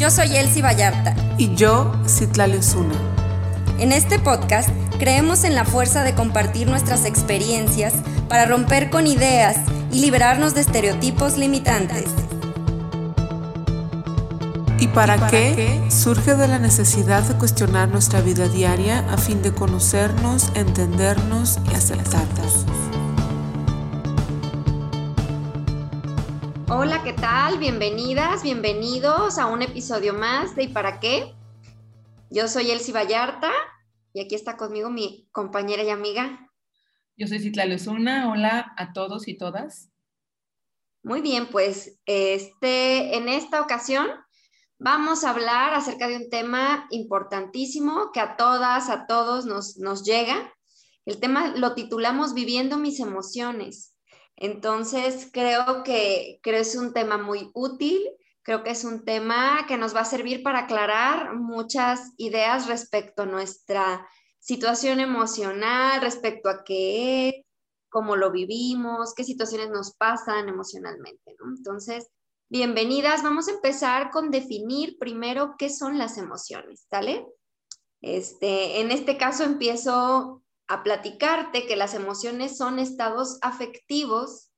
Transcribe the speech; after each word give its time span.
Yo 0.00 0.08
soy 0.08 0.34
Elsie 0.34 0.62
Vallarta. 0.62 1.14
Y 1.36 1.54
yo, 1.56 1.92
Citlali 2.08 2.56
Osuna. 2.56 2.94
En 3.78 3.92
este 3.92 4.18
podcast 4.18 4.70
creemos 4.98 5.44
en 5.44 5.54
la 5.54 5.66
fuerza 5.66 6.04
de 6.04 6.14
compartir 6.14 6.66
nuestras 6.68 7.04
experiencias 7.04 7.92
para 8.26 8.46
romper 8.46 8.88
con 8.88 9.06
ideas 9.06 9.58
y 9.92 10.00
liberarnos 10.00 10.54
de 10.54 10.62
estereotipos 10.62 11.36
limitantes. 11.36 12.06
¿Y 14.78 14.86
para, 14.86 15.28
qué? 15.28 15.82
Surge 15.90 16.34
de 16.34 16.48
la 16.48 16.58
necesidad 16.58 17.22
de 17.24 17.34
cuestionar 17.34 17.90
nuestra 17.90 18.22
vida 18.22 18.48
diaria 18.48 19.00
a 19.10 19.18
fin 19.18 19.42
de 19.42 19.52
conocernos, 19.52 20.50
entendernos 20.54 21.58
y 21.70 21.74
aceptarnos. 21.74 22.49
Tal? 27.20 27.58
Bienvenidas, 27.58 28.42
bienvenidos 28.42 29.36
a 29.36 29.46
un 29.46 29.60
episodio 29.60 30.14
más 30.14 30.56
de 30.56 30.64
¿Y 30.64 30.68
para 30.68 31.00
qué? 31.00 31.34
Yo 32.30 32.48
soy 32.48 32.70
Elsie 32.70 32.94
Vallarta 32.94 33.50
y 34.14 34.20
aquí 34.20 34.34
está 34.34 34.56
conmigo 34.56 34.88
mi 34.88 35.28
compañera 35.30 35.82
y 35.82 35.90
amiga. 35.90 36.50
Yo 37.18 37.26
soy 37.26 37.40
Citlali 37.40 37.74
Osuna. 37.74 38.30
Hola 38.30 38.72
a 38.74 38.94
todos 38.94 39.28
y 39.28 39.36
todas. 39.36 39.90
Muy 41.02 41.20
bien, 41.20 41.48
pues 41.48 42.00
este, 42.06 43.16
en 43.16 43.28
esta 43.28 43.60
ocasión 43.60 44.08
vamos 44.78 45.22
a 45.22 45.30
hablar 45.30 45.74
acerca 45.74 46.08
de 46.08 46.16
un 46.16 46.30
tema 46.30 46.86
importantísimo 46.90 48.12
que 48.14 48.20
a 48.20 48.36
todas, 48.36 48.88
a 48.88 49.06
todos 49.06 49.44
nos, 49.44 49.76
nos 49.76 50.04
llega. 50.04 50.54
El 51.04 51.20
tema 51.20 51.48
lo 51.48 51.74
titulamos 51.74 52.32
Viviendo 52.32 52.78
mis 52.78 52.98
emociones. 52.98 53.94
Entonces, 54.40 55.28
creo 55.30 55.84
que, 55.84 56.40
creo 56.42 56.62
es 56.62 56.74
un 56.74 56.94
tema 56.94 57.18
muy 57.18 57.50
útil, 57.52 58.00
creo 58.42 58.64
que 58.64 58.70
es 58.70 58.84
un 58.84 59.04
tema 59.04 59.66
que 59.68 59.76
nos 59.76 59.94
va 59.94 60.00
a 60.00 60.06
servir 60.06 60.42
para 60.42 60.60
aclarar 60.60 61.36
muchas 61.36 62.14
ideas 62.16 62.66
respecto 62.66 63.22
a 63.22 63.26
nuestra 63.26 64.08
situación 64.38 64.98
emocional, 64.98 66.00
respecto 66.00 66.48
a 66.48 66.64
qué 66.64 67.28
es, 67.28 67.34
cómo 67.90 68.16
lo 68.16 68.30
vivimos, 68.30 69.14
qué 69.14 69.24
situaciones 69.24 69.68
nos 69.68 69.94
pasan 69.94 70.48
emocionalmente. 70.48 71.36
Entonces, 71.44 72.08
bienvenidas. 72.48 73.22
Vamos 73.22 73.48
a 73.48 73.52
empezar 73.52 74.10
con 74.10 74.30
definir 74.30 74.96
primero 74.98 75.54
qué 75.58 75.68
son 75.68 75.98
las 75.98 76.16
emociones, 76.16 76.86
¿sale? 76.88 77.26
Este, 78.00 78.80
en 78.80 78.90
este 78.90 79.18
caso 79.18 79.44
empiezo 79.44 80.42
a 80.70 80.84
platicarte 80.84 81.66
que 81.66 81.74
las 81.74 81.94
emociones 81.94 82.56
son 82.56 82.78
estados 82.78 83.38
afectivos 83.42 84.52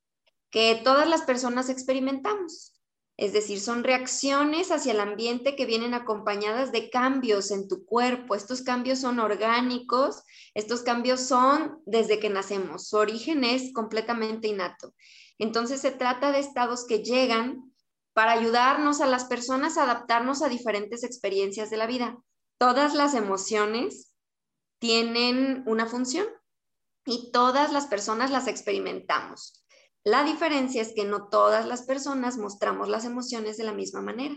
que 0.50 0.78
todas 0.84 1.08
las 1.08 1.22
personas 1.22 1.70
experimentamos. 1.70 2.78
Es 3.16 3.32
decir, 3.32 3.58
son 3.58 3.82
reacciones 3.82 4.70
hacia 4.70 4.92
el 4.92 5.00
ambiente 5.00 5.56
que 5.56 5.64
vienen 5.64 5.94
acompañadas 5.94 6.70
de 6.70 6.90
cambios 6.90 7.50
en 7.50 7.66
tu 7.66 7.86
cuerpo. 7.86 8.34
Estos 8.34 8.60
cambios 8.60 8.98
son 8.98 9.20
orgánicos, 9.20 10.22
estos 10.52 10.82
cambios 10.82 11.20
son 11.20 11.80
desde 11.86 12.20
que 12.20 12.28
nacemos. 12.28 12.88
Su 12.88 12.98
origen 12.98 13.42
es 13.42 13.72
completamente 13.72 14.48
innato. 14.48 14.92
Entonces 15.38 15.80
se 15.80 15.92
trata 15.92 16.30
de 16.30 16.40
estados 16.40 16.84
que 16.86 17.02
llegan 17.02 17.72
para 18.12 18.32
ayudarnos 18.32 19.00
a 19.00 19.06
las 19.06 19.24
personas 19.24 19.78
a 19.78 19.84
adaptarnos 19.84 20.42
a 20.42 20.50
diferentes 20.50 21.04
experiencias 21.04 21.70
de 21.70 21.78
la 21.78 21.86
vida. 21.86 22.18
Todas 22.58 22.92
las 22.92 23.14
emociones 23.14 24.11
tienen 24.82 25.62
una 25.66 25.86
función 25.86 26.26
y 27.06 27.30
todas 27.30 27.72
las 27.72 27.86
personas 27.86 28.32
las 28.32 28.48
experimentamos. 28.48 29.64
La 30.02 30.24
diferencia 30.24 30.82
es 30.82 30.92
que 30.92 31.04
no 31.04 31.28
todas 31.28 31.66
las 31.66 31.82
personas 31.82 32.36
mostramos 32.36 32.88
las 32.88 33.04
emociones 33.04 33.56
de 33.56 33.62
la 33.62 33.72
misma 33.72 34.02
manera. 34.02 34.34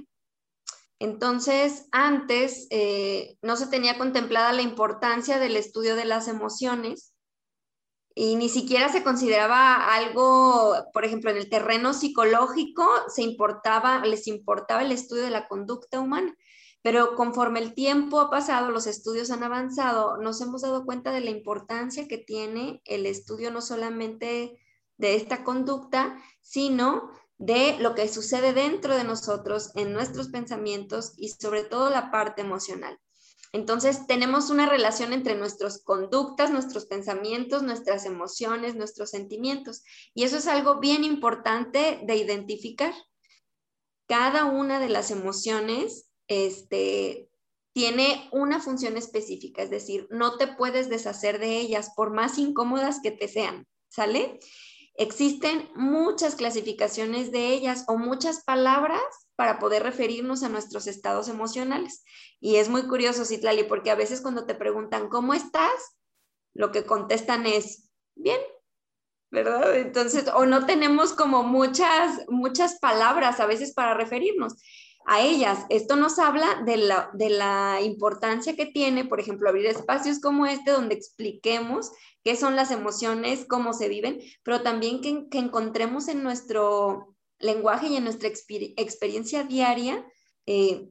Entonces, 1.00 1.88
antes 1.92 2.68
eh, 2.70 3.40
no 3.42 3.56
se 3.58 3.66
tenía 3.66 3.98
contemplada 3.98 4.54
la 4.54 4.62
importancia 4.62 5.40
del 5.40 5.58
estudio 5.58 5.96
de 5.96 6.06
las 6.06 6.28
emociones 6.28 7.16
y 8.14 8.36
ni 8.36 8.48
siquiera 8.48 8.90
se 8.90 9.04
consideraba 9.04 9.96
algo, 9.96 10.76
por 10.94 11.06
ejemplo, 11.06 11.32
en 11.32 11.38
el 11.38 11.50
terreno 11.50 11.96
psicológico 11.96 12.88
se 13.08 13.24
importaba, 13.24 14.06
les 14.06 14.28
importaba 14.28 14.84
el 14.84 14.92
estudio 14.92 15.24
de 15.24 15.32
la 15.32 15.48
conducta 15.48 16.00
humana. 16.00 16.36
Pero 16.86 17.16
conforme 17.16 17.62
el 17.62 17.74
tiempo 17.74 18.20
ha 18.20 18.30
pasado, 18.30 18.70
los 18.70 18.86
estudios 18.86 19.32
han 19.32 19.42
avanzado, 19.42 20.18
nos 20.18 20.40
hemos 20.42 20.62
dado 20.62 20.86
cuenta 20.86 21.12
de 21.12 21.20
la 21.20 21.32
importancia 21.32 22.08
que 22.08 22.20
tiene 22.20 22.84
el 22.86 23.08
estudio 23.08 23.50
no 23.50 23.60
solamente 23.60 24.62
de 24.98 25.16
esta 25.16 25.44
conducta, 25.44 26.16
sino 26.42 27.10
de 27.40 27.76
lo 27.80 27.96
que 27.96 28.08
sucede 28.08 28.54
dentro 28.54 28.96
de 28.96 29.04
nosotros, 29.04 29.72
en 29.74 29.94
nuestros 29.94 30.28
pensamientos 30.30 31.14
y 31.18 31.30
sobre 31.30 31.64
todo 31.64 31.90
la 31.90 32.12
parte 32.12 32.44
emocional. 32.44 33.00
Entonces, 33.52 34.06
tenemos 34.06 34.52
una 34.52 34.70
relación 34.70 35.12
entre 35.12 35.34
nuestras 35.34 35.82
conductas, 35.84 36.52
nuestros 36.52 36.86
pensamientos, 36.86 37.64
nuestras 37.64 38.06
emociones, 38.06 38.76
nuestros 38.76 39.10
sentimientos. 39.10 39.82
Y 40.14 40.24
eso 40.24 40.38
es 40.38 40.46
algo 40.46 40.80
bien 40.80 41.04
importante 41.04 42.00
de 42.06 42.16
identificar. 42.16 42.94
Cada 44.06 44.46
una 44.46 44.80
de 44.80 44.90
las 44.90 45.10
emociones 45.10 46.12
este, 46.28 47.30
tiene 47.74 48.30
una 48.32 48.62
función 48.62 48.96
específica, 48.96 49.62
es 49.62 49.70
decir, 49.70 50.08
no 50.10 50.38
te 50.38 50.48
puedes 50.48 50.90
deshacer 50.90 51.40
de 51.40 51.60
ellas 51.60 51.92
por 51.96 52.14
más 52.14 52.38
incómodas 52.38 53.02
que 53.02 53.12
te 53.12 53.28
sean, 53.28 53.68
¿sale? 53.90 54.40
Existen 54.98 55.70
muchas 55.76 56.36
clasificaciones 56.36 57.34
de 57.34 57.50
ellas 57.50 57.84
o 57.88 57.98
muchas 57.98 58.46
palabras 58.46 59.02
para 59.36 59.60
poder 59.60 59.84
referirnos 59.84 60.42
a 60.44 60.50
nuestros 60.50 60.88
estados 60.88 61.28
emocionales. 61.28 62.06
Y 62.40 62.56
es 62.56 62.70
muy 62.70 62.88
curioso, 62.88 63.26
Citlali, 63.26 63.66
porque 63.66 63.92
a 63.92 63.96
veces 63.96 64.22
cuando 64.22 64.46
te 64.46 64.56
preguntan, 64.56 65.10
¿cómo 65.10 65.34
estás? 65.34 65.98
Lo 66.54 66.72
que 66.72 66.86
contestan 66.86 67.46
es, 67.46 67.90
bien, 68.16 68.40
¿verdad? 69.32 69.76
Entonces, 69.76 70.30
o 70.34 70.46
no 70.46 70.66
tenemos 70.66 71.12
como 71.12 71.44
muchas, 71.44 72.22
muchas 72.30 72.80
palabras 72.80 73.42
a 73.42 73.48
veces 73.48 73.74
para 73.74 73.96
referirnos 73.96 74.56
a 75.06 75.22
ellas. 75.22 75.66
Esto 75.70 75.96
nos 75.96 76.20
habla 76.20 76.64
de 76.66 76.78
la, 76.78 77.82
importancia 77.82 78.56
que 78.56 78.66
tiene, 78.66 79.06
por 79.06 79.20
ejemplo, 79.20 79.48
abrir 79.48 79.68
espacios 79.68 80.20
como 80.20 80.46
este 80.46 80.72
donde 80.72 80.96
expliquemos 80.96 81.92
qué 82.24 82.36
son 82.36 82.56
las 82.56 82.72
emociones, 82.72 83.46
cómo 83.48 83.74
se 83.74 83.88
viven, 83.88 84.20
pero 84.44 84.62
también 84.62 85.02
que, 85.02 85.38
encontremos 85.38 86.08
en 86.08 86.24
nuestro 86.24 87.16
lenguaje 87.40 87.88
y 87.88 87.98
en 87.98 88.06
nuestra 88.06 88.30
experiencia 88.30 89.44
diaria 89.44 90.06
eh, 90.46 90.90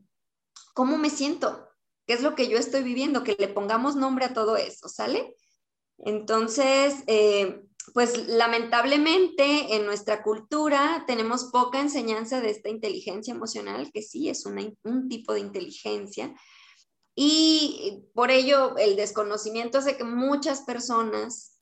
cómo 0.74 0.96
me 0.96 1.10
siento, 1.10 1.68
qué 2.06 2.14
es 2.14 2.22
lo 2.22 2.34
que 2.34 2.48
yo 2.48 2.58
estoy 2.58 2.82
viviendo, 2.82 3.24
que 3.24 3.36
le 3.38 3.48
pongamos 3.48 3.96
nombre 3.96 4.26
a 4.26 4.34
todo 4.34 4.56
eso, 4.56 4.88
¿sale? 4.88 5.34
Entonces, 5.98 7.02
eh, 7.06 7.62
pues 7.92 8.28
lamentablemente 8.28 9.76
en 9.76 9.84
nuestra 9.84 10.22
cultura 10.22 11.04
tenemos 11.06 11.50
poca 11.52 11.80
enseñanza 11.80 12.40
de 12.40 12.50
esta 12.50 12.70
inteligencia 12.70 13.34
emocional, 13.34 13.90
que 13.92 14.02
sí 14.02 14.28
es 14.28 14.46
un 14.46 15.08
tipo 15.08 15.34
de 15.34 15.40
inteligencia, 15.40 16.34
y 17.14 18.04
por 18.14 18.30
ello 18.30 18.76
el 18.76 18.96
desconocimiento 18.96 19.78
hace 19.78 19.96
que 19.96 20.04
muchas 20.04 20.62
personas 20.62 21.60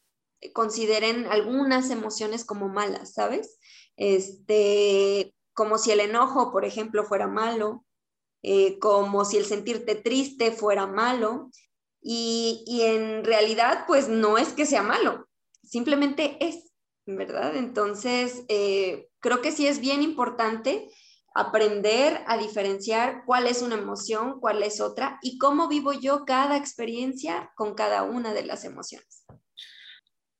consideren 0.55 1.27
algunas 1.27 1.91
emociones 1.91 2.45
como 2.45 2.69
malas, 2.69 3.13
¿sabes? 3.15 3.59
Este, 3.97 5.35
como 5.53 5.79
si 5.79 5.91
el 5.91 6.01
enojo, 6.01 6.51
por 6.51 6.65
ejemplo, 6.65 7.05
fuera 7.05 7.29
malo, 7.29 7.85
eh, 8.43 8.79
como 8.79 9.25
si 9.25 9.37
el 9.37 9.45
sentirte 9.45 9.95
triste 9.95 10.53
fuera 10.53 10.87
malo, 10.87 11.51
y, 12.01 12.65
y 12.67 12.83
en 12.83 13.25
realidad, 13.25 13.85
pues 13.87 14.09
no 14.09 14.39
es 14.39 14.55
que 14.55 14.67
sea 14.67 14.83
malo, 14.83 15.29
simplemente 15.73 16.37
es, 16.47 16.71
¿verdad? 17.07 17.57
Entonces, 17.57 18.45
eh, 18.49 19.09
creo 19.21 19.41
que 19.41 19.53
sí 19.53 19.67
es 19.67 19.81
bien 19.81 20.03
importante 20.03 20.91
aprender 21.35 22.21
a 22.27 22.37
diferenciar 22.37 23.23
cuál 23.25 23.47
es 23.47 23.63
una 23.63 23.77
emoción, 23.77 24.39
cuál 24.39 24.63
es 24.63 24.83
otra 24.83 25.19
y 25.23 25.39
cómo 25.39 25.69
vivo 25.69 25.95
yo 25.95 26.27
cada 26.27 26.59
experiencia 26.59 27.53
con 27.57 27.75
cada 27.75 28.03
una 28.03 28.35
de 28.35 28.45
las 28.45 28.67
emociones. 28.67 29.25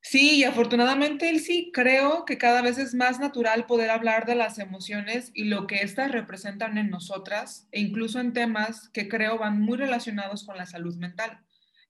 Sí, 0.03 0.37
y 0.37 0.45
afortunadamente 0.45 1.39
sí 1.39 1.71
creo 1.73 2.27
que 2.27 2.37
cada 2.37 2.61
vez 2.61 2.77
es 2.77 2.93
más 2.93 3.19
natural 3.19 3.65
poder 3.65 3.89
hablar 3.89 4.27
de 4.27 4.35
las 4.35 4.59
emociones 4.59 5.31
y 5.33 5.45
lo 5.45 5.67
que 5.67 5.77
éstas 5.77 6.13
representan 6.13 6.77
en 6.77 6.91
nosotras 6.91 7.69
e 7.73 7.81
incluso 7.81 8.21
en 8.21 8.35
temas 8.35 8.91
que 8.91 9.09
creo 9.09 9.39
van 9.39 9.63
muy 9.63 9.79
relacionados 9.79 10.45
con 10.45 10.59
la 10.59 10.67
salud 10.67 10.95
mental. 10.97 11.43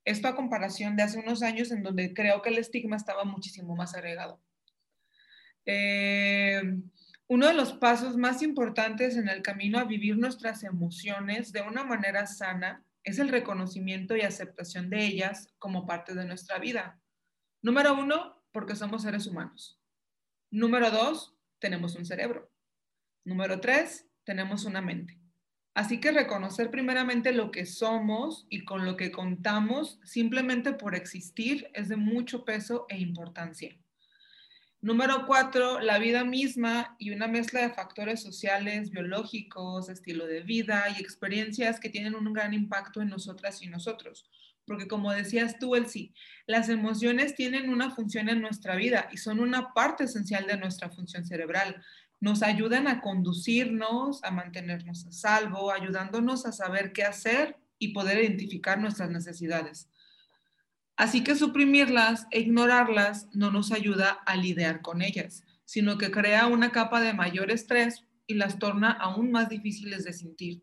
Esto 0.04 0.28
a 0.28 0.34
comparación 0.34 0.96
de 0.96 1.04
hace 1.04 1.18
unos 1.18 1.42
años 1.42 1.70
en 1.70 1.82
donde 1.82 2.12
creo 2.12 2.42
que 2.42 2.50
el 2.50 2.58
estigma 2.58 2.96
estaba 2.96 3.24
muchísimo 3.24 3.76
más 3.76 3.94
agregado. 3.94 4.40
Eh, 5.64 6.60
uno 7.28 7.46
de 7.46 7.54
los 7.54 7.72
pasos 7.74 8.16
más 8.16 8.42
importantes 8.42 9.16
en 9.16 9.28
el 9.28 9.42
camino 9.42 9.78
a 9.78 9.84
vivir 9.84 10.18
nuestras 10.18 10.64
emociones 10.64 11.52
de 11.52 11.62
una 11.62 11.84
manera 11.84 12.26
sana 12.26 12.84
es 13.04 13.18
el 13.18 13.28
reconocimiento 13.28 14.16
y 14.16 14.20
aceptación 14.20 14.90
de 14.90 15.04
ellas 15.04 15.48
como 15.58 15.86
parte 15.86 16.14
de 16.14 16.24
nuestra 16.24 16.58
vida. 16.58 17.00
Número 17.62 17.94
uno, 17.94 18.44
porque 18.52 18.76
somos 18.76 19.02
seres 19.02 19.26
humanos. 19.26 19.80
Número 20.50 20.90
dos, 20.90 21.34
tenemos 21.58 21.94
un 21.94 22.04
cerebro. 22.04 22.50
Número 23.24 23.60
tres, 23.60 24.06
tenemos 24.24 24.64
una 24.64 24.82
mente. 24.82 25.21
Así 25.74 26.00
que 26.00 26.12
reconocer 26.12 26.70
primeramente 26.70 27.32
lo 27.32 27.50
que 27.50 27.64
somos 27.64 28.46
y 28.50 28.64
con 28.64 28.84
lo 28.84 28.96
que 28.96 29.10
contamos 29.10 29.98
simplemente 30.04 30.72
por 30.72 30.94
existir 30.94 31.70
es 31.72 31.88
de 31.88 31.96
mucho 31.96 32.44
peso 32.44 32.84
e 32.90 32.98
importancia. 32.98 33.74
Número 34.82 35.26
cuatro, 35.26 35.78
la 35.78 36.00
vida 36.00 36.24
misma 36.24 36.96
y 36.98 37.12
una 37.12 37.28
mezcla 37.28 37.62
de 37.62 37.72
factores 37.72 38.20
sociales, 38.20 38.90
biológicos, 38.90 39.88
estilo 39.88 40.26
de 40.26 40.40
vida 40.40 40.86
y 40.90 41.00
experiencias 41.00 41.78
que 41.78 41.88
tienen 41.88 42.16
un 42.16 42.32
gran 42.32 42.52
impacto 42.52 43.00
en 43.00 43.08
nosotras 43.08 43.62
y 43.62 43.68
nosotros. 43.68 44.28
Porque 44.66 44.88
como 44.88 45.12
decías 45.12 45.58
tú, 45.60 45.76
Elsie, 45.76 46.12
las 46.46 46.68
emociones 46.68 47.36
tienen 47.36 47.68
una 47.68 47.90
función 47.90 48.28
en 48.28 48.40
nuestra 48.40 48.74
vida 48.74 49.08
y 49.12 49.18
son 49.18 49.38
una 49.38 49.72
parte 49.72 50.04
esencial 50.04 50.46
de 50.48 50.56
nuestra 50.56 50.90
función 50.90 51.24
cerebral. 51.24 51.80
Nos 52.22 52.44
ayudan 52.44 52.86
a 52.86 53.00
conducirnos, 53.00 54.22
a 54.22 54.30
mantenernos 54.30 55.08
a 55.08 55.10
salvo, 55.10 55.72
ayudándonos 55.72 56.46
a 56.46 56.52
saber 56.52 56.92
qué 56.92 57.02
hacer 57.02 57.56
y 57.80 57.88
poder 57.88 58.22
identificar 58.22 58.78
nuestras 58.78 59.10
necesidades. 59.10 59.88
Así 60.94 61.24
que 61.24 61.34
suprimirlas 61.34 62.28
e 62.30 62.38
ignorarlas 62.38 63.26
no 63.32 63.50
nos 63.50 63.72
ayuda 63.72 64.20
a 64.24 64.36
lidiar 64.36 64.82
con 64.82 65.02
ellas, 65.02 65.42
sino 65.64 65.98
que 65.98 66.12
crea 66.12 66.46
una 66.46 66.70
capa 66.70 67.00
de 67.00 67.12
mayor 67.12 67.50
estrés 67.50 68.04
y 68.28 68.34
las 68.34 68.60
torna 68.60 68.92
aún 68.92 69.32
más 69.32 69.48
difíciles 69.48 70.04
de 70.04 70.12
sentir. 70.12 70.62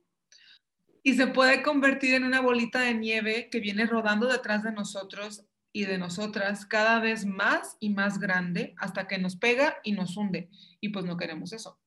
Y 1.03 1.15
se 1.15 1.27
puede 1.27 1.61
convertir 1.61 2.13
en 2.13 2.23
una 2.23 2.39
bolita 2.39 2.79
de 2.79 2.93
nieve 2.93 3.49
que 3.51 3.59
viene 3.59 3.85
rodando 3.85 4.27
detrás 4.27 4.63
de 4.63 4.71
nosotros 4.71 5.43
y 5.71 5.85
de 5.85 5.97
nosotras 5.97 6.65
cada 6.65 6.99
vez 6.99 7.25
más 7.25 7.77
y 7.79 7.89
más 7.89 8.19
grande 8.19 8.73
hasta 8.77 9.07
que 9.07 9.17
nos 9.17 9.35
pega 9.35 9.77
y 9.83 9.91
nos 9.91 10.17
hunde. 10.17 10.49
Y 10.81 10.89
pues 10.89 11.05
no 11.05 11.17
queremos 11.17 11.53
eso. 11.53 11.79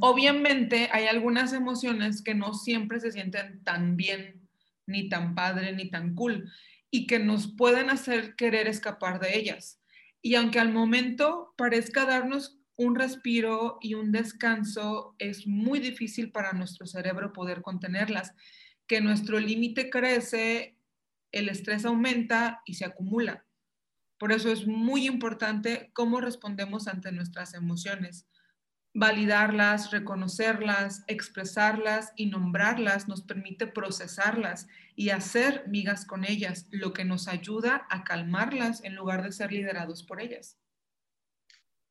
Obviamente 0.00 0.88
hay 0.92 1.06
algunas 1.06 1.52
emociones 1.52 2.22
que 2.22 2.34
no 2.34 2.54
siempre 2.54 2.98
se 3.00 3.12
sienten 3.12 3.62
tan 3.62 3.96
bien, 3.96 4.48
ni 4.86 5.08
tan 5.08 5.34
padre, 5.34 5.72
ni 5.72 5.90
tan 5.90 6.14
cool 6.14 6.50
y 6.94 7.06
que 7.06 7.18
nos 7.18 7.56
pueden 7.56 7.90
hacer 7.90 8.36
querer 8.36 8.68
escapar 8.68 9.18
de 9.18 9.36
ellas. 9.36 9.80
Y 10.20 10.36
aunque 10.36 10.60
al 10.60 10.72
momento 10.72 11.54
parezca 11.56 12.04
darnos 12.04 12.60
un 12.76 12.94
respiro 12.94 13.78
y 13.80 13.94
un 13.94 14.12
descanso, 14.12 15.16
es 15.18 15.46
muy 15.46 15.80
difícil 15.80 16.30
para 16.30 16.52
nuestro 16.52 16.86
cerebro 16.86 17.32
poder 17.32 17.62
contenerlas, 17.62 18.34
que 18.86 19.00
nuestro 19.00 19.40
límite 19.40 19.88
crece, 19.88 20.76
el 21.32 21.48
estrés 21.48 21.84
aumenta 21.84 22.62
y 22.64 22.74
se 22.74 22.84
acumula. 22.84 23.44
Por 24.18 24.30
eso 24.30 24.52
es 24.52 24.66
muy 24.66 25.06
importante 25.06 25.90
cómo 25.94 26.20
respondemos 26.20 26.86
ante 26.86 27.10
nuestras 27.10 27.54
emociones. 27.54 28.28
Validarlas, 28.94 29.90
reconocerlas, 29.90 31.02
expresarlas 31.08 32.12
y 32.14 32.26
nombrarlas 32.26 33.08
nos 33.08 33.22
permite 33.22 33.66
procesarlas 33.66 34.68
y 34.94 35.10
hacer 35.10 35.64
migas 35.66 36.04
con 36.04 36.24
ellas, 36.24 36.68
lo 36.70 36.92
que 36.92 37.04
nos 37.04 37.26
ayuda 37.26 37.86
a 37.90 38.04
calmarlas 38.04 38.84
en 38.84 38.94
lugar 38.94 39.22
de 39.24 39.32
ser 39.32 39.50
liderados 39.50 40.04
por 40.04 40.20
ellas. 40.20 40.58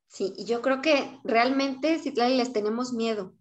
Sí, 0.06 0.32
y 0.36 0.44
yo 0.44 0.62
creo 0.62 0.80
que 0.80 1.18
realmente, 1.24 1.98
Citlali, 1.98 2.36
les 2.36 2.52
tenemos 2.52 2.92
miedo. 2.92 3.34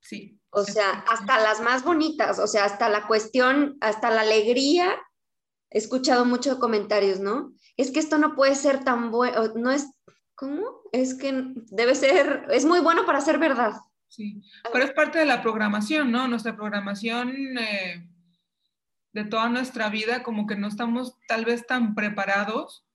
Sí. 0.00 0.40
O 0.50 0.64
sea, 0.64 0.90
hasta 1.08 1.38
las 1.38 1.60
más 1.60 1.84
bonitas, 1.84 2.38
o 2.38 2.46
sea, 2.46 2.64
hasta 2.64 2.88
la 2.88 3.06
cuestión, 3.06 3.76
hasta 3.80 4.10
la 4.10 4.22
alegría. 4.22 4.98
He 5.70 5.78
escuchado 5.78 6.24
muchos 6.24 6.58
comentarios, 6.58 7.20
¿no? 7.20 7.52
Es 7.76 7.90
que 7.90 8.00
esto 8.00 8.18
no 8.18 8.34
puede 8.34 8.54
ser 8.54 8.84
tan 8.84 9.10
bueno, 9.10 9.48
no 9.54 9.70
es 9.70 9.88
¿Cómo? 10.40 10.80
Es 10.90 11.12
que 11.16 11.52
debe 11.70 11.94
ser, 11.94 12.46
es 12.50 12.64
muy 12.64 12.80
bueno 12.80 13.04
para 13.04 13.20
ser 13.20 13.38
verdad. 13.38 13.74
Sí, 14.08 14.42
pero 14.72 14.86
es 14.86 14.92
parte 14.92 15.18
de 15.18 15.26
la 15.26 15.42
programación, 15.42 16.10
¿no? 16.10 16.28
Nuestra 16.28 16.56
programación 16.56 17.58
eh, 17.58 18.08
de 19.12 19.24
toda 19.26 19.50
nuestra 19.50 19.90
vida, 19.90 20.22
como 20.22 20.46
que 20.46 20.56
no 20.56 20.66
estamos 20.66 21.18
tal 21.28 21.44
vez 21.44 21.66
tan 21.66 21.94
preparados 21.94 22.86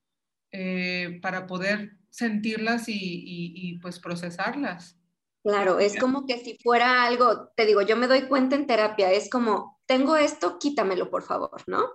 eh, 0.51 1.19
para 1.21 1.45
poder 1.45 2.00
sentirlas 2.10 2.89
y, 2.89 2.95
y 2.95 3.78
pues 3.78 4.00
procesarlas. 4.00 4.98
Claro, 5.45 5.77
es 5.77 5.95
como 6.00 6.25
que 6.25 6.39
si 6.39 6.57
fuera 6.57 7.03
algo, 7.03 7.50
te 7.56 7.68
digo, 7.68 7.83
yo 7.83 7.95
me 7.95 8.07
doy 8.07 8.24
cuenta 8.24 8.56
en 8.56 8.65
terapia, 8.65 9.12
es 9.12 9.30
como, 9.30 9.77
tengo 9.86 10.15
esto, 10.15 10.57
quítamelo, 10.57 11.12
por 11.12 11.21
favor, 11.21 11.62
¿no? 11.68 11.86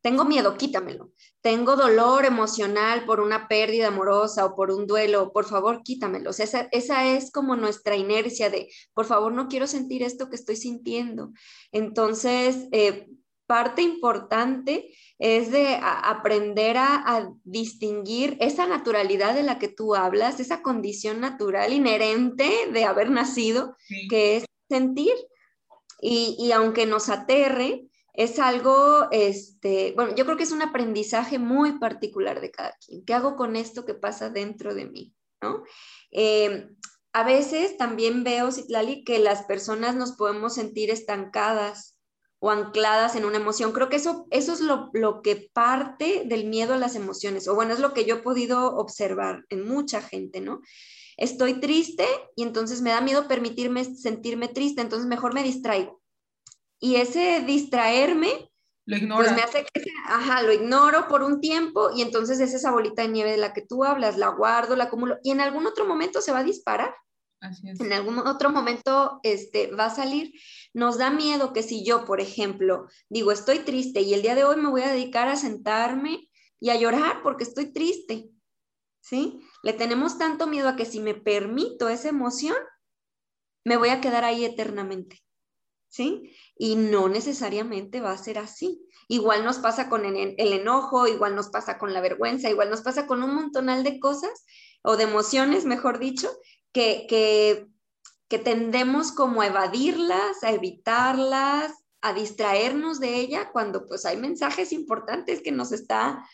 Tengo 0.00 0.24
miedo, 0.24 0.56
quítamelo. 0.56 1.10
Tengo 1.40 1.74
dolor 1.74 2.24
emocional 2.24 3.04
por 3.06 3.18
una 3.18 3.48
pérdida 3.48 3.88
amorosa 3.88 4.44
o 4.44 4.54
por 4.54 4.70
un 4.70 4.86
duelo, 4.86 5.32
por 5.32 5.44
favor, 5.44 5.82
quítamelo. 5.82 6.30
esa, 6.30 6.68
esa 6.70 7.04
es 7.04 7.32
como 7.32 7.56
nuestra 7.56 7.96
inercia 7.96 8.48
de, 8.48 8.68
por 8.94 9.06
favor, 9.06 9.32
no 9.32 9.48
quiero 9.48 9.66
sentir 9.66 10.04
esto 10.04 10.30
que 10.30 10.36
estoy 10.36 10.54
sintiendo. 10.54 11.32
Entonces, 11.72 12.68
eh, 12.70 13.08
parte 13.50 13.82
importante 13.82 14.94
es 15.18 15.50
de 15.50 15.76
aprender 15.82 16.76
a, 16.76 17.28
distinguir 17.42 18.36
esa 18.38 18.68
naturalidad 18.68 19.34
de 19.34 19.42
la 19.42 19.58
que 19.58 19.66
tú 19.66 19.96
hablas, 19.96 20.38
esa 20.38 20.62
condición 20.62 21.20
natural 21.20 21.72
inherente 21.72 22.48
de 22.72 22.84
haber 22.84 23.10
nacido, 23.10 23.76
que 24.08 24.36
es 24.36 24.44
sentir. 24.68 25.12
Y, 26.00 26.36
y 26.38 26.52
aunque 26.52 26.86
nos 26.86 27.08
aterre, 27.08 27.88
es 28.14 28.38
algo, 28.38 29.08
este, 29.10 29.94
bueno, 29.96 30.14
yo 30.14 30.24
creo 30.26 30.36
que 30.36 30.44
es 30.44 30.52
un 30.52 30.62
aprendizaje 30.62 31.40
muy 31.40 31.80
particular 31.80 32.40
de 32.40 32.52
cada 32.52 32.76
quien. 32.86 33.04
¿Qué 33.04 33.14
hago 33.14 33.34
con 33.34 33.56
esto 33.56 33.84
que 33.84 33.94
pasa 33.94 34.30
dentro 34.30 34.76
de 34.76 34.86
mí? 34.86 35.12
¿no? 35.42 35.64
Eh, 36.12 36.68
a 37.12 37.24
veces 37.24 37.76
también 37.76 38.22
veo, 38.22 38.52
Citlali, 38.52 39.02
que 39.02 39.18
las 39.18 39.42
personas 39.42 39.96
nos 39.96 40.12
podemos 40.12 40.54
sentir 40.54 40.90
estancadas 40.90 41.99
o 42.40 42.50
ancladas 42.50 43.14
en 43.14 43.24
una 43.24 43.36
emoción. 43.36 43.72
Creo 43.72 43.88
que 43.88 43.96
eso, 43.96 44.26
eso 44.30 44.52
es 44.52 44.60
lo, 44.60 44.90
lo, 44.92 45.22
que 45.22 45.48
parte 45.52 46.24
del 46.26 46.46
miedo 46.46 46.74
a 46.74 46.78
las 46.78 46.96
emociones, 46.96 47.46
o 47.46 47.54
bueno, 47.54 47.72
es 47.72 47.80
lo 47.80 47.94
que 47.94 48.04
yo 48.04 48.16
he 48.16 48.22
podido 48.22 48.76
observar 48.76 49.44
en 49.48 49.68
mucha 49.68 50.02
gente, 50.02 50.40
¿no? 50.40 50.60
Estoy 51.16 51.60
triste 51.60 52.06
y 52.34 52.42
entonces 52.42 52.82
me 52.82 52.90
da 52.90 53.00
miedo 53.00 53.28
permitirme 53.28 53.84
sentirme 53.84 54.48
triste, 54.48 54.80
entonces 54.80 55.06
mejor 55.06 55.34
me 55.34 55.42
distraigo 55.42 56.00
y 56.80 56.96
ese 56.96 57.44
distraerme, 57.46 58.50
lo 58.86 59.16
pues 59.16 59.32
me 59.32 59.42
hace 59.42 59.64
que, 59.72 59.82
ajá, 60.06 60.42
lo 60.42 60.52
ignoro 60.52 61.06
por 61.06 61.22
un 61.22 61.40
tiempo 61.40 61.90
y 61.94 62.02
entonces 62.02 62.40
es 62.40 62.54
esa 62.54 62.72
bolita 62.72 63.02
de 63.02 63.08
nieve 63.08 63.30
de 63.32 63.36
la 63.36 63.52
que 63.52 63.60
tú 63.60 63.84
hablas, 63.84 64.16
la 64.16 64.28
guardo, 64.28 64.74
la 64.74 64.84
acumulo 64.84 65.18
y 65.22 65.30
en 65.30 65.40
algún 65.40 65.66
otro 65.66 65.86
momento 65.86 66.22
se 66.22 66.32
va 66.32 66.38
a 66.38 66.44
disparar. 66.44 66.94
Así 67.40 67.68
es. 67.68 67.80
En 67.80 67.92
algún 67.92 68.18
otro 68.18 68.50
momento 68.50 69.20
este, 69.22 69.68
va 69.68 69.86
a 69.86 69.94
salir. 69.94 70.32
Nos 70.72 70.98
da 70.98 71.10
miedo 71.10 71.52
que 71.52 71.62
si 71.62 71.84
yo, 71.84 72.04
por 72.04 72.20
ejemplo, 72.20 72.86
digo, 73.08 73.32
estoy 73.32 73.60
triste 73.60 74.00
y 74.00 74.14
el 74.14 74.22
día 74.22 74.34
de 74.34 74.44
hoy 74.44 74.56
me 74.56 74.68
voy 74.68 74.82
a 74.82 74.92
dedicar 74.92 75.28
a 75.28 75.36
sentarme 75.36 76.28
y 76.60 76.70
a 76.70 76.76
llorar 76.76 77.22
porque 77.22 77.44
estoy 77.44 77.72
triste, 77.72 78.30
¿sí? 79.00 79.40
Le 79.62 79.72
tenemos 79.72 80.18
tanto 80.18 80.46
miedo 80.46 80.68
a 80.68 80.76
que 80.76 80.84
si 80.84 81.00
me 81.00 81.14
permito 81.14 81.88
esa 81.88 82.08
emoción, 82.08 82.56
me 83.64 83.76
voy 83.76 83.88
a 83.88 84.00
quedar 84.00 84.24
ahí 84.24 84.44
eternamente. 84.44 85.22
¿sí? 85.90 86.34
Y 86.56 86.76
no 86.76 87.08
necesariamente 87.08 88.00
va 88.00 88.12
a 88.12 88.18
ser 88.18 88.38
así. 88.38 88.86
Igual 89.08 89.44
nos 89.44 89.58
pasa 89.58 89.90
con 89.90 90.06
el, 90.06 90.34
enojo, 90.38 91.06
igual 91.06 91.34
nos 91.34 91.48
pasa 91.50 91.78
con 91.78 91.92
la 91.92 92.00
vergüenza, 92.00 92.48
igual 92.48 92.70
nos 92.70 92.80
pasa 92.80 93.06
con 93.06 93.22
un 93.22 93.34
montonal 93.34 93.84
de 93.84 93.98
cosas 93.98 94.46
o 94.82 94.96
de 94.96 95.04
emociones, 95.04 95.66
mejor 95.66 95.98
dicho, 95.98 96.30
que, 96.72 97.06
que, 97.08 97.66
que 98.30 98.38
tendemos 98.38 99.10
como 99.10 99.42
a 99.42 99.48
evadirlas, 99.48 100.44
a 100.44 100.52
evitarlas, 100.52 101.72
a 102.00 102.14
distraernos 102.14 103.00
de 103.00 103.16
ella 103.16 103.50
cuando 103.52 103.86
pues 103.86 104.06
hay 104.06 104.16
mensajes 104.16 104.72
importantes 104.72 105.42
que 105.42 105.50
nos, 105.50 105.72
está, 105.72 106.24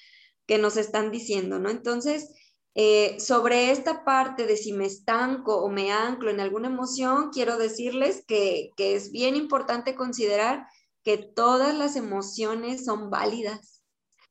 que 0.47 0.59
nos 0.59 0.77
están 0.77 1.11
diciendo, 1.11 1.59
¿no? 1.59 1.71
Entonces, 1.71 2.31
eh, 2.75 3.19
sobre 3.19 3.71
esta 3.71 4.05
parte 4.05 4.47
de 4.47 4.59
si 4.59 4.75
me 4.75 4.85
estanco 4.85 5.57
o 5.57 5.71
me 5.71 5.91
anclo 5.91 6.29
en 6.29 6.41
alguna 6.41 6.69
emoción, 6.69 7.31
quiero 7.33 7.57
decirles 7.57 8.23
que, 8.29 8.73
es 8.77 9.11
bien 9.11 9.35
importante 9.35 9.95
considerar 9.95 10.67
que 11.03 11.17
todas 11.17 11.75
las 11.75 11.97
emociones 11.97 12.85
son 12.85 13.09
válidas. 13.09 13.83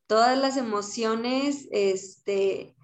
Todas 0.05 0.37
las 0.37 0.55
emociones, 0.55 1.67
este, 1.71 2.74